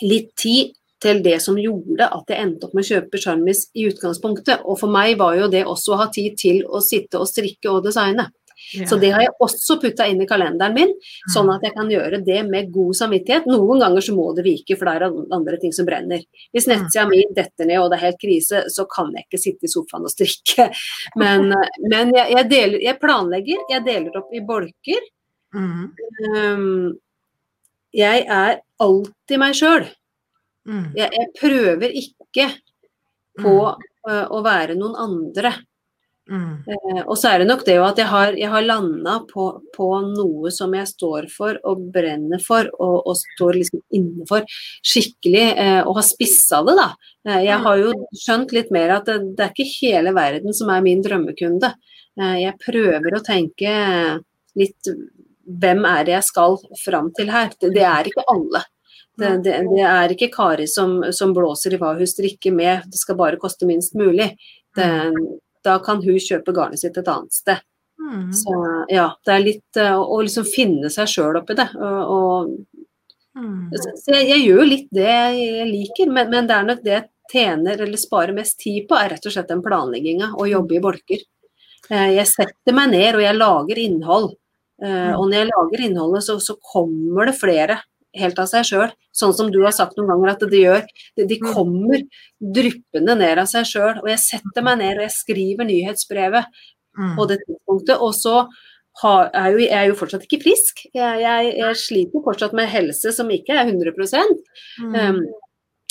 litt 0.02 0.34
tid 0.40 0.74
til 1.00 1.22
det 1.24 1.38
som 1.44 1.58
gjorde 1.58 2.08
at 2.12 2.28
jeg 2.30 2.44
endte 2.44 2.68
opp 2.68 2.74
med 2.76 2.84
å 2.84 2.90
kjøpe 2.90 3.20
Charmis 3.22 3.66
i 3.74 3.86
utgangspunktet. 3.90 4.66
Og 4.68 4.78
for 4.82 4.92
meg 4.92 5.16
var 5.20 5.38
jo 5.38 5.48
det 5.52 5.64
også 5.68 5.94
å 5.94 6.02
ha 6.02 6.10
tid 6.12 6.36
til 6.40 6.62
å 6.68 6.82
sitte 6.84 7.20
og 7.20 7.28
strikke 7.30 7.72
og 7.72 7.84
designe. 7.86 8.28
Ja. 8.76 8.86
Så 8.86 8.98
det 9.00 9.10
har 9.14 9.22
jeg 9.24 9.32
også 9.42 9.78
putta 9.82 10.04
inn 10.06 10.20
i 10.22 10.26
kalenderen 10.28 10.74
min, 10.76 10.90
sånn 11.32 11.48
at 11.50 11.64
jeg 11.64 11.72
kan 11.74 11.88
gjøre 11.90 12.20
det 12.26 12.42
med 12.46 12.68
god 12.74 12.98
samvittighet. 12.98 13.48
Noen 13.50 13.80
ganger 13.82 14.04
så 14.04 14.14
må 14.14 14.28
det 14.36 14.44
vike, 14.46 14.76
for 14.78 14.86
det 14.86 14.96
er 14.98 15.34
andre 15.34 15.58
ting 15.62 15.72
som 15.74 15.88
brenner. 15.88 16.22
Hvis 16.54 16.68
nettsida 16.70 17.06
mi 17.08 17.22
detter 17.36 17.66
ned 17.66 17.80
og 17.80 17.88
det 17.90 17.98
er 17.98 18.06
helt 18.10 18.20
krise, 18.20 18.62
så 18.70 18.84
kan 18.90 19.10
jeg 19.16 19.26
ikke 19.26 19.42
sitte 19.42 19.66
i 19.66 19.72
sofaen 19.72 20.06
og 20.06 20.12
strikke. 20.12 20.68
Men, 21.20 21.50
men 21.90 22.12
jeg, 22.14 22.30
jeg, 22.36 22.46
deler, 22.50 22.82
jeg 22.84 22.98
planlegger, 23.00 23.62
jeg 23.72 23.82
deler 23.86 24.18
opp 24.20 24.30
i 24.36 24.42
bolker. 24.46 25.06
Mm. 25.56 25.88
Um, 26.36 26.92
jeg 27.96 28.22
er 28.30 28.60
alltid 28.82 29.42
meg 29.42 29.56
sjøl. 29.58 29.88
Mm. 30.68 30.86
Jeg, 30.98 31.08
jeg 31.16 31.32
prøver 31.40 31.96
ikke 32.02 32.46
på 33.40 33.56
uh, 33.70 34.26
å 34.28 34.40
være 34.44 34.76
noen 34.78 34.96
andre. 35.00 35.54
Mm. 36.30 36.62
Uh, 36.62 37.00
og 37.08 37.16
så 37.18 37.32
er 37.32 37.42
det 37.42 37.48
nok 37.48 37.64
det 37.66 37.74
jo 37.74 37.84
at 37.88 37.98
jeg 37.98 38.06
har, 38.06 38.36
jeg 38.38 38.50
har 38.52 38.62
landa 38.62 39.16
på, 39.26 39.46
på 39.74 39.88
noe 40.06 40.52
som 40.54 40.74
jeg 40.76 40.86
står 40.86 41.26
for 41.32 41.58
og 41.66 41.88
brenner 41.94 42.42
for 42.44 42.68
og, 42.76 43.00
og 43.00 43.16
står 43.18 43.58
liksom 43.58 43.82
inne 43.98 44.26
for 44.30 44.46
skikkelig, 44.86 45.46
uh, 45.58 45.80
og 45.86 45.96
har 45.98 46.06
spissa 46.06 46.62
det, 46.66 46.76
da. 46.78 46.88
Eh, 47.26 47.40
jeg 47.48 47.58
har 47.64 47.80
jo 47.82 47.94
skjønt 48.16 48.54
litt 48.56 48.70
mer 48.74 48.94
at 49.00 49.10
det, 49.10 49.18
det 49.38 49.46
er 49.46 49.54
ikke 49.54 49.72
hele 49.80 50.14
verden 50.16 50.56
som 50.56 50.70
er 50.72 50.84
min 50.84 51.02
drømmekunde. 51.04 51.74
Jeg 52.20 52.52
prøver 52.60 53.14
å 53.16 53.20
tenke 53.24 53.70
litt 54.58 54.88
hvem 55.60 55.84
er 55.88 56.02
det 56.04 56.14
jeg 56.16 56.26
skal 56.26 56.56
fram 56.82 57.08
til 57.16 57.30
her? 57.32 57.52
Det, 57.54 57.70
det 57.74 57.84
er 57.86 58.10
ikke 58.10 58.24
alle. 58.28 58.60
Det, 59.18 59.30
det, 59.44 59.56
det 59.68 59.82
er 59.84 60.12
ikke 60.14 60.30
Kari 60.32 60.68
som, 60.70 61.00
som 61.12 61.34
blåser 61.36 61.74
i 61.74 61.80
hva 61.80 61.94
hun 61.98 62.08
strikker 62.08 62.54
med, 62.54 62.86
det 62.88 63.00
skal 63.00 63.18
bare 63.18 63.40
koste 63.40 63.66
minst 63.68 63.96
mulig. 63.98 64.30
Det, 64.76 64.86
da 65.66 65.74
kan 65.84 66.00
hun 66.04 66.20
kjøpe 66.22 66.54
garnet 66.56 66.80
sitt 66.80 66.96
et 66.96 67.10
annet 67.10 67.34
sted. 67.34 67.60
Mm. 68.00 68.30
Så 68.32 68.54
ja, 68.88 69.10
det 69.26 69.34
er 69.34 69.44
litt 69.44 69.80
å, 69.82 69.98
å 70.14 70.22
liksom 70.24 70.46
finne 70.48 70.88
seg 70.92 71.10
sjøl 71.10 71.40
oppi 71.42 71.58
det. 71.58 71.68
Og, 71.80 72.54
Mm. 73.38 73.70
så 73.70 74.10
jeg, 74.10 74.26
jeg 74.26 74.42
gjør 74.48 74.64
litt 74.66 74.88
det 74.94 75.06
jeg 75.06 75.66
liker, 75.68 76.10
men, 76.10 76.30
men 76.32 76.48
det 76.48 76.54
er 76.56 76.64
nok 76.66 76.80
det 76.82 76.94
jeg 76.96 77.04
tjener 77.30 77.82
eller 77.84 78.00
sparer 78.00 78.34
mest 78.34 78.58
tid 78.58 78.88
på, 78.90 78.96
er 78.98 79.12
rett 79.14 79.26
og 79.26 79.34
slett 79.34 79.50
den 79.52 79.62
planlegginga 79.62 80.32
å 80.34 80.48
jobbe 80.50 80.76
i 80.76 80.82
bolker. 80.82 81.22
Uh, 81.86 82.10
jeg 82.16 82.26
setter 82.30 82.74
meg 82.76 82.90
ned 82.92 83.18
og 83.18 83.22
jeg 83.24 83.38
lager 83.38 83.82
innhold. 83.82 84.32
Uh, 84.82 85.12
og 85.14 85.28
når 85.28 85.36
jeg 85.36 85.50
lager 85.52 85.84
innholdet, 85.86 86.26
så, 86.26 86.38
så 86.42 86.56
kommer 86.72 87.30
det 87.30 87.36
flere 87.38 87.78
helt 88.18 88.38
av 88.42 88.48
seg 88.50 88.66
sjøl. 88.66 88.90
Sånn 89.16 89.34
som 89.36 89.50
du 89.52 89.60
har 89.64 89.74
sagt 89.76 89.96
noen 89.98 90.10
ganger 90.10 90.32
at 90.32 90.42
det 90.50 90.60
gjør. 90.64 90.84
De, 91.18 91.26
de 91.30 91.38
kommer 91.42 92.02
dryppende 92.40 93.14
ned 93.20 93.38
av 93.42 93.46
seg 93.50 93.68
sjøl. 93.68 94.00
Og 94.02 94.08
jeg 94.10 94.22
setter 94.24 94.66
meg 94.66 94.80
ned 94.82 94.98
og 94.98 95.06
jeg 95.08 95.16
skriver 95.20 95.68
nyhetsbrevet 95.70 96.60
Mm. 96.98 97.12
på 97.16 97.24
det 97.30 97.36
tidspunktet. 97.46 98.00
Og 98.02 98.10
så 98.18 98.32
har, 99.02 99.28
er 99.32 99.52
jo, 99.52 99.58
jeg 99.62 99.76
er 99.78 99.86
jo 99.86 99.94
fortsatt 99.94 100.24
ikke 100.26 100.40
frisk. 100.42 100.80
Jeg, 100.90 101.20
jeg, 101.22 101.52
jeg 101.60 101.76
sliter 101.78 102.24
fortsatt 102.24 102.56
med 102.58 102.66
helse 102.68 103.12
som 103.14 103.30
ikke 103.30 103.54
er 103.54 103.70
100 103.70 103.94
Mm. 104.80 104.94
um, 104.98 105.20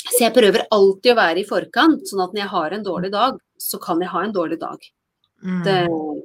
Så 0.04 0.20
jeg 0.26 0.34
prøver 0.36 0.66
alltid 0.70 1.12
å 1.12 1.16
være 1.16 1.40
i 1.40 1.48
forkant, 1.48 2.04
sånn 2.08 2.20
at 2.24 2.32
når 2.36 2.42
jeg 2.42 2.52
har 2.52 2.70
en 2.76 2.84
dårlig 2.84 3.10
dag, 3.12 3.40
så 3.58 3.80
kan 3.80 4.00
jeg 4.00 4.12
ha 4.12 4.22
en 4.24 4.32
dårlig 4.36 4.60
dag. 4.60 4.78
Mm. 5.42 5.62
Det, 5.64 5.74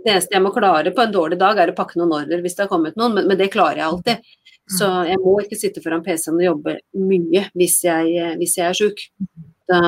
det 0.04 0.12
eneste 0.12 0.36
jeg 0.36 0.44
må 0.44 0.52
klare 0.52 0.92
på 0.92 1.04
en 1.04 1.16
dårlig 1.16 1.40
dag, 1.40 1.58
er 1.58 1.72
å 1.72 1.76
pakke 1.76 1.96
noen 2.00 2.14
ordrer 2.20 2.42
hvis 2.44 2.56
det 2.56 2.66
har 2.66 2.72
kommet 2.72 2.96
noen, 3.00 3.16
men, 3.16 3.28
men 3.32 3.40
det 3.40 3.48
klarer 3.56 3.80
jeg 3.80 3.88
alltid. 3.88 4.34
Så 4.68 4.88
jeg 5.06 5.20
må 5.22 5.36
ikke 5.44 5.58
sitte 5.60 5.82
foran 5.84 6.02
PC-en 6.06 6.40
og 6.40 6.46
jobbe 6.48 6.80
mye 6.98 7.44
hvis 7.54 7.84
jeg, 7.86 8.32
hvis 8.40 8.56
jeg 8.58 8.66
er 8.72 8.78
sjuk. 8.78 9.04
Da, 9.66 9.80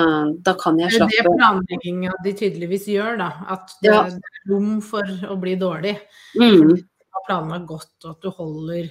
da 0.41 0.53
kan 0.57 0.77
jeg 0.81 0.89
slappe 0.95 1.13
Det 1.13 1.19
er 1.21 1.27
det 1.27 1.37
planlegginga 1.37 2.13
de 2.25 2.31
tydeligvis 2.33 2.87
gjør, 2.89 3.17
da. 3.21 3.29
At 3.53 3.73
det, 3.81 3.91
Ja. 3.91 4.05
er 4.05 4.51
rom 4.51 4.79
for 4.81 5.03
å 5.03 5.37
bli 5.39 5.55
dårlig. 5.55 5.97
mm. 6.37 6.75
Du 6.77 7.17
har 7.17 7.25
planlagt 7.27 7.67
godt, 7.67 7.93
og 8.05 8.09
at 8.11 8.21
du 8.21 8.29
holder 8.29 8.83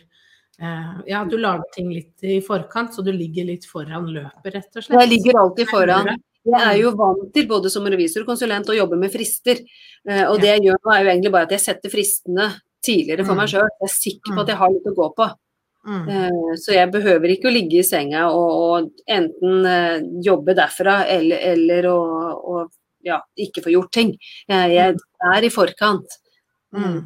eh, 0.61 0.92
Ja, 1.07 1.25
du 1.25 1.37
lager 1.38 1.64
ting 1.75 1.90
litt 1.92 2.22
i 2.22 2.40
forkant, 2.40 2.94
så 2.94 3.05
du 3.05 3.12
ligger 3.12 3.46
litt 3.46 3.66
foran 3.66 4.07
løpet, 4.07 4.55
rett 4.55 4.77
og 4.77 4.83
slett. 4.83 5.01
Jeg 5.01 5.11
ligger 5.11 5.40
alltid 5.40 5.68
foran. 5.68 6.16
Jeg 6.46 6.62
er 6.62 6.77
jo 6.79 6.92
vant 6.94 7.33
til 7.35 7.46
både 7.51 7.70
som 7.70 7.85
revisor 7.85 8.22
og 8.22 8.29
konsulent 8.31 8.68
å 8.70 8.77
jobbe 8.77 8.96
med 8.99 9.11
frister. 9.11 9.59
Eh, 10.09 10.25
og 10.31 10.38
det 10.40 10.53
jeg 10.55 10.62
gjør 10.68 10.79
nå 10.85 10.94
er 10.94 11.03
jo 11.03 11.11
egentlig 11.11 11.33
bare 11.33 11.49
at 11.51 11.51
jeg 11.57 11.61
setter 11.64 11.90
fristene 11.90 12.46
tidligere 12.87 13.27
for 13.27 13.35
meg 13.35 13.49
sjøl. 13.51 13.66
Jeg 13.66 13.88
er 13.88 13.94
sikker 13.96 14.35
på 14.37 14.40
at 14.44 14.49
jeg 14.55 14.57
har 14.57 14.70
litt 14.70 14.87
å 14.87 14.94
gå 14.94 15.09
på. 15.16 15.27
Mm. 15.87 16.09
Eh, 16.11 16.55
så 16.59 16.75
jeg 16.75 16.90
behøver 16.90 17.31
ikke 17.31 17.51
å 17.51 17.55
ligge 17.55 17.79
i 17.81 17.87
senga 17.87 18.27
og, 18.35 18.55
og 18.66 19.05
enten 19.07 19.68
eh, 19.70 20.07
jobbe 20.27 20.57
derfra 20.59 21.05
eller, 21.14 21.42
eller 21.53 21.87
å, 21.92 21.99
å 22.37 22.64
ja, 23.07 23.20
ikke 23.38 23.62
få 23.62 23.75
gjort 23.75 23.92
ting. 23.94 24.14
Jeg, 24.51 24.72
jeg 24.75 24.96
er 25.31 25.46
i 25.46 25.53
forkant. 25.55 26.18
Mm. 26.75 27.05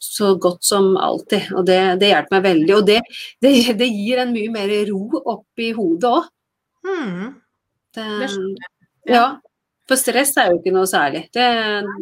Så 0.00 0.34
godt 0.40 0.64
som 0.64 0.94
alltid. 0.96 1.50
Og 1.58 1.66
det, 1.68 1.80
det 2.00 2.12
hjelper 2.12 2.36
meg 2.38 2.46
veldig. 2.46 2.74
Og 2.78 2.86
det, 2.88 3.00
det, 3.42 3.52
det 3.76 3.90
gir 3.90 4.22
en 4.22 4.32
mye 4.32 4.52
mer 4.54 4.72
ro 4.88 5.02
oppi 5.34 5.72
hodet 5.76 6.12
òg. 6.14 6.30
Mm. 6.86 7.28
Ja. 9.10 9.26
For 9.90 9.98
stress 9.98 10.36
er 10.38 10.52
jo 10.52 10.60
ikke 10.60 10.72
noe 10.72 10.86
særlig. 10.88 11.26
Det, 11.34 11.44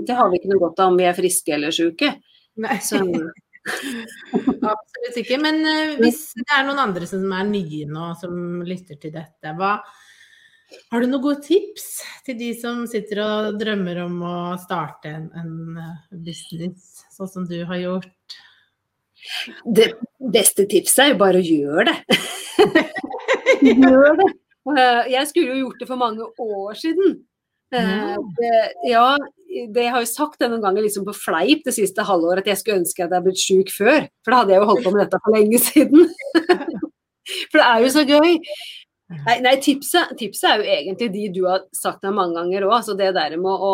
det 0.06 0.16
har 0.18 0.28
vi 0.28 0.38
ikke 0.38 0.52
noe 0.52 0.62
godt 0.66 0.84
av 0.84 0.92
om 0.92 1.00
vi 1.00 1.08
er 1.08 1.16
friske 1.16 1.54
eller 1.56 1.72
syke. 1.74 2.12
Nei, 2.60 2.76
Så, 2.84 3.00
absolutt 4.72 5.20
ikke. 5.22 5.38
Men 5.42 5.62
eh, 5.66 5.94
hvis 6.02 6.20
det 6.38 6.48
er 6.56 6.66
noen 6.68 6.82
andre 6.82 7.08
som 7.10 7.24
er 7.34 7.48
nye 7.48 7.88
nå, 7.90 8.10
som 8.20 8.60
lytter 8.66 9.00
til 9.00 9.14
dette, 9.14 9.54
hva 9.58 9.78
har 10.92 11.00
du 11.00 11.08
noen 11.08 11.24
gode 11.24 11.40
tips 11.46 11.86
til 12.26 12.36
de 12.36 12.50
som 12.58 12.82
sitter 12.90 13.22
og 13.24 13.56
drømmer 13.60 14.02
om 14.04 14.18
å 14.20 14.36
starte 14.60 15.14
en, 15.14 15.30
en 15.38 15.80
eh, 15.80 16.20
business, 16.26 17.06
sånn 17.14 17.32
som 17.32 17.48
du 17.48 17.62
har 17.68 17.80
gjort? 17.80 18.38
det 19.64 19.92
beste 20.32 20.66
tipset 20.70 21.04
er 21.04 21.12
jo 21.12 21.20
bare 21.20 21.40
å 21.40 21.46
gjøre 21.46 21.90
det. 21.90 22.18
Gjør 23.78 24.20
det. 24.20 24.28
Eh, 24.68 25.10
Jeg 25.14 25.30
skulle 25.30 25.54
jo 25.54 25.64
gjort 25.64 25.82
det 25.82 25.88
for 25.90 26.00
mange 26.00 26.28
år 26.44 26.78
siden. 26.78 27.18
Eh, 27.72 27.82
Ja. 27.82 28.16
Det, 28.38 28.52
ja, 28.88 29.08
det 29.74 29.82
jeg 29.84 29.92
har 29.92 30.04
jo 30.04 30.08
sagt 30.10 30.40
det 30.40 30.48
noen 30.50 30.64
ganger 30.64 30.84
liksom 30.84 31.04
på 31.08 31.14
fleip 31.16 31.64
det 31.66 31.74
siste 31.76 32.04
halvåret 32.06 32.44
at 32.44 32.52
jeg 32.52 32.60
skulle 32.62 32.80
ønske 32.82 33.02
at 33.02 33.08
jeg 33.08 33.16
hadde 33.16 33.26
blitt 33.26 33.42
sjuk 33.42 33.72
før. 33.74 34.08
For 34.24 34.32
da 34.32 34.40
hadde 34.42 34.54
jeg 34.54 34.62
jo 34.62 34.68
holdt 34.70 34.84
på 34.86 34.92
med 34.94 35.02
dette 35.04 35.20
for 35.24 35.36
lenge 35.36 35.60
siden. 35.62 36.08
for 37.50 37.60
det 37.60 37.66
er 37.66 37.84
jo 37.84 37.92
så 37.94 38.04
gøy. 38.08 38.34
Nei, 39.08 39.36
nei 39.44 39.54
tipset, 39.64 40.12
tipset 40.20 40.50
er 40.50 40.60
jo 40.60 40.72
egentlig 40.74 41.08
de 41.14 41.28
du 41.32 41.42
har 41.48 41.64
sagt 41.76 42.04
meg 42.04 42.16
mange 42.18 42.36
ganger 42.40 42.66
òg. 42.68 42.74
Altså 42.80 42.96
det 42.98 43.14
der 43.16 43.36
med 43.40 43.52
å 43.52 43.72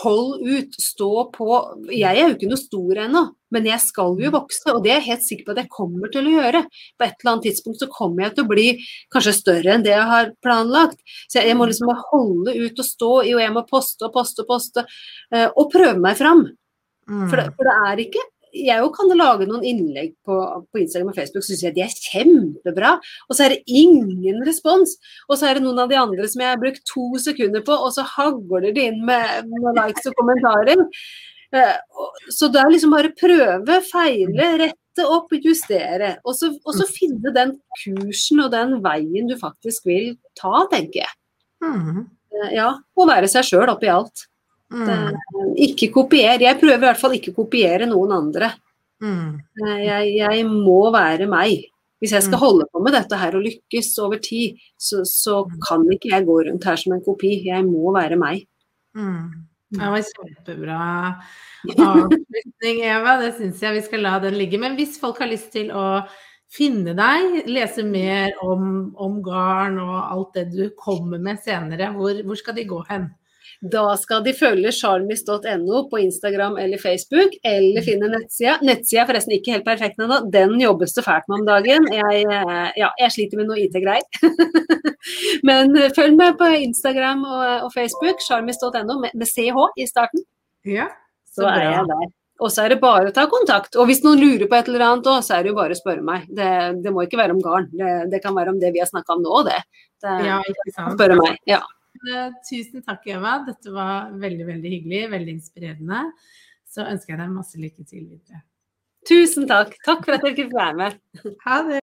hold 0.00 0.42
ut, 0.44 0.74
stå 0.80 1.10
på. 1.34 1.48
Jeg 1.92 2.18
er 2.18 2.28
jo 2.28 2.34
ikke 2.36 2.50
noe 2.50 2.60
stor 2.60 3.00
ennå, 3.04 3.22
men 3.54 3.68
jeg 3.68 3.82
skal 3.84 4.18
jo 4.20 4.32
vokse, 4.34 4.64
og 4.72 4.82
det 4.84 4.92
er 4.92 5.00
jeg 5.00 5.08
helt 5.08 5.26
sikker 5.26 5.46
på 5.46 5.54
at 5.54 5.62
jeg 5.62 5.72
kommer 5.72 6.12
til 6.12 6.28
å 6.28 6.34
gjøre. 6.34 6.64
På 6.98 7.06
et 7.06 7.16
eller 7.16 7.32
annet 7.32 7.46
tidspunkt 7.48 7.82
så 7.82 7.90
kommer 7.92 8.26
jeg 8.26 8.36
til 8.36 8.46
å 8.46 8.50
bli 8.50 8.66
kanskje 9.14 9.36
større 9.38 9.76
enn 9.76 9.86
det 9.86 9.94
jeg 9.94 10.10
har 10.10 10.34
planlagt. 10.44 11.00
Så 11.28 11.40
jeg, 11.40 11.56
må 11.58 11.68
liksom 11.70 11.92
holde 12.12 12.56
ut 12.58 12.84
og 12.84 12.90
stå 12.90 13.14
i, 13.24 13.34
og 13.36 13.42
jeg 13.44 13.56
må 13.56 13.64
poste 13.70 14.08
og 14.08 14.14
poste 14.16 14.44
og 14.44 14.50
poste, 14.52 14.86
uh, 15.34 15.48
og 15.48 15.72
prøve 15.72 15.98
meg 16.02 16.20
fram. 16.20 16.46
Mm. 17.08 17.26
For, 17.28 17.36
det, 17.40 17.50
for 17.56 17.68
det 17.68 17.74
er 17.90 18.06
ikke 18.06 18.28
jeg 18.54 18.90
kan 18.94 19.12
lage 19.18 19.48
noen 19.48 19.64
innlegg 19.66 20.14
på, 20.26 20.38
på 20.70 20.80
Instagram 20.80 21.10
og 21.10 21.18
Facebook, 21.18 21.44
så 21.44 21.52
syns 21.52 21.64
jeg 21.66 21.76
de 21.76 21.84
er 21.84 21.96
kjempebra. 22.06 22.94
Og 23.28 23.36
så 23.36 23.46
er 23.46 23.54
det 23.54 23.76
ingen 23.82 24.42
respons. 24.46 24.96
Og 25.28 25.38
så 25.40 25.48
er 25.48 25.58
det 25.58 25.64
noen 25.66 25.82
av 25.82 25.90
de 25.90 25.98
andre 25.98 26.28
som 26.30 26.44
jeg 26.44 26.52
har 26.52 26.62
brukt 26.62 26.84
to 26.88 27.08
sekunder 27.22 27.64
på, 27.66 27.74
og 27.74 27.92
så 27.96 28.06
hagler 28.14 28.70
de 28.70 28.88
inn 28.90 29.02
med, 29.08 29.50
med 29.50 29.80
likes 29.80 30.10
og 30.10 30.16
kommentarer. 30.20 30.84
Eh, 31.54 31.76
så 32.34 32.50
det 32.52 32.62
er 32.62 32.72
liksom 32.72 32.94
bare 32.94 33.12
prøve, 33.18 33.80
feile, 33.90 34.50
rette 34.62 35.08
opp, 35.08 35.34
justere. 35.44 36.16
Og 36.24 36.38
så, 36.38 36.52
og 36.64 36.78
så 36.78 36.86
finne 36.90 37.34
den 37.34 37.56
kursen 37.82 38.44
og 38.46 38.52
den 38.54 38.78
veien 38.84 39.30
du 39.30 39.36
faktisk 39.40 39.88
vil 39.90 40.14
ta, 40.38 40.66
tenker 40.72 41.04
jeg. 41.04 41.18
Mm. 41.64 42.06
Eh, 42.34 42.54
ja, 42.58 42.70
og 42.96 43.10
være 43.10 43.30
seg 43.30 43.46
sjøl 43.50 43.70
oppi 43.72 43.90
alt. 43.92 44.26
Mm. 44.72 45.54
Ikke 45.66 45.90
kopier. 45.94 46.40
Jeg 46.40 46.58
prøver 46.60 46.80
i 46.80 46.86
hvert 46.86 47.00
fall 47.00 47.16
ikke 47.18 47.34
å 47.34 47.38
kopiere 47.42 47.88
noen 47.90 48.14
andre. 48.16 48.50
Mm. 49.04 49.38
Jeg, 49.60 50.10
jeg, 50.16 50.44
må 50.48 50.80
være 50.94 51.28
meg. 51.30 51.68
Hvis 52.02 52.14
jeg 52.16 52.26
skal 52.26 52.36
mm. 52.36 52.42
holde 52.42 52.66
på 52.72 52.82
med 52.84 52.96
dette 52.96 53.18
her 53.18 53.36
og 53.38 53.44
lykkes 53.46 53.92
over 54.04 54.20
tid, 54.22 54.60
så, 54.80 55.02
så 55.08 55.42
mm. 55.46 55.56
kan 55.64 55.86
ikke 55.94 56.12
jeg 56.12 56.28
gå 56.28 56.38
rundt 56.48 56.68
her 56.68 56.80
som 56.80 56.96
en 56.96 57.04
kopi. 57.04 57.36
Jeg 57.46 57.66
må 57.68 57.94
være 57.96 58.18
meg. 58.20 58.44
Mm. 58.96 59.48
Det 59.74 59.90
var 59.90 60.04
kjempebra 60.06 60.82
avslutning, 61.88 62.84
Eva. 62.84 63.16
Det 63.22 63.32
syns 63.38 63.62
jeg 63.64 63.78
vi 63.78 63.88
skal 63.88 64.06
la 64.06 64.18
den 64.22 64.38
ligge. 64.38 64.60
Men 64.60 64.78
hvis 64.78 64.98
folk 65.00 65.22
har 65.22 65.32
lyst 65.32 65.52
til 65.56 65.72
å 65.74 66.04
finne 66.54 66.94
deg, 66.94 67.40
lese 67.50 67.82
mer 67.86 68.36
om, 68.44 68.92
om 69.00 69.18
garn 69.24 69.80
og 69.82 69.96
alt 69.98 70.36
det 70.38 70.44
du 70.52 70.68
kommer 70.78 71.22
med 71.22 71.40
senere, 71.42 71.90
hvor, 71.96 72.20
hvor 72.26 72.38
skal 72.38 72.58
de 72.58 72.66
gå 72.70 72.78
hen? 72.90 73.08
Da 73.64 73.84
skal 73.96 74.24
de 74.26 74.34
følge 74.36 74.72
charmis.no 74.76 75.78
på 75.88 76.00
Instagram 76.02 76.58
eller 76.60 76.80
Facebook, 76.80 77.36
eller 77.40 77.80
mm. 77.80 77.84
finne 77.86 78.10
nettsida. 78.12 78.58
Nettsida 78.66 79.04
er 79.04 79.08
forresten 79.08 79.36
ikke 79.38 79.54
helt 79.54 79.64
perfekt 79.64 80.02
ennå, 80.02 80.18
den 80.32 80.58
jobbes 80.60 80.92
det 80.96 81.04
fælt 81.06 81.30
med 81.30 81.38
om 81.38 81.46
dagen. 81.48 81.86
Jeg, 81.94 82.26
eh, 82.28 82.66
ja, 82.76 82.90
jeg 83.00 83.14
sliter 83.14 83.40
med 83.40 83.48
noe 83.48 83.62
IT-greier. 83.62 84.04
Men 85.48 85.72
eh, 85.80 85.92
følg 85.96 86.18
med 86.18 86.36
på 86.40 86.50
Instagram 86.66 87.22
og, 87.24 87.46
og 87.68 87.70
Facebook, 87.72 88.20
charmis.no 88.26 88.98
med, 89.00 89.14
med, 89.14 89.30
CH 89.30 89.64
i 89.80 89.86
starten. 89.88 90.26
Ja, 90.68 90.90
så, 91.30 91.46
så 91.46 91.54
er 91.54 91.64
jeg 91.70 91.88
der. 91.92 92.12
Og 92.44 92.50
så 92.50 92.64
er 92.64 92.74
det 92.74 92.80
bare 92.82 93.08
å 93.08 93.14
ta 93.14 93.24
kontakt. 93.30 93.78
Og 93.78 93.88
hvis 93.88 94.02
noen 94.04 94.20
lurer 94.20 94.48
på 94.50 94.58
et 94.58 94.68
eller 94.68 94.84
annet 94.90 95.08
òg, 95.08 95.22
så 95.24 95.38
er 95.38 95.46
det 95.46 95.54
jo 95.54 95.56
bare 95.56 95.72
å 95.72 95.78
spørre 95.78 96.04
meg. 96.04 96.26
Det, 96.28 96.50
det 96.84 96.92
må 96.92 97.06
ikke 97.06 97.20
være 97.22 97.32
om 97.36 97.40
garn. 97.40 97.70
Det, 97.72 97.94
det, 98.12 98.20
kan 98.24 98.36
være 98.36 98.52
om 98.52 98.60
det 98.60 98.74
vi 98.74 98.82
har 98.82 98.90
snakka 98.90 99.16
om 99.16 99.24
nå, 99.24 99.40
det. 99.46 99.60
det 100.04 100.18
ja, 100.26 100.42
ikke 100.52 100.74
sant. 100.74 100.98
Spørre 100.98 101.16
meg. 101.22 101.40
Ja. 101.48 101.62
Eh, 102.04 102.30
tusen 102.48 102.82
takk, 102.84 103.06
Eva. 103.08 103.38
Dette 103.46 103.72
var 103.72 104.10
veldig, 104.20 104.46
veldig 104.50 104.72
hyggelig. 104.76 105.04
Veldig 105.14 105.36
inspirerende. 105.38 106.02
Så 106.68 106.84
ønsker 106.84 107.14
jeg 107.14 107.22
deg 107.22 107.32
masse 107.32 107.60
lykke 107.60 107.86
til 107.86 108.04
videre. 108.08 108.42
Tusen 109.08 109.48
takk. 109.48 109.76
Takk 109.84 110.04
for 110.04 110.16
at 110.16 110.24
dere 110.24 110.36
fikk 110.36 110.54
være 110.54 110.76
med. 110.80 111.00
Ha 111.46 111.62
det. 111.68 111.80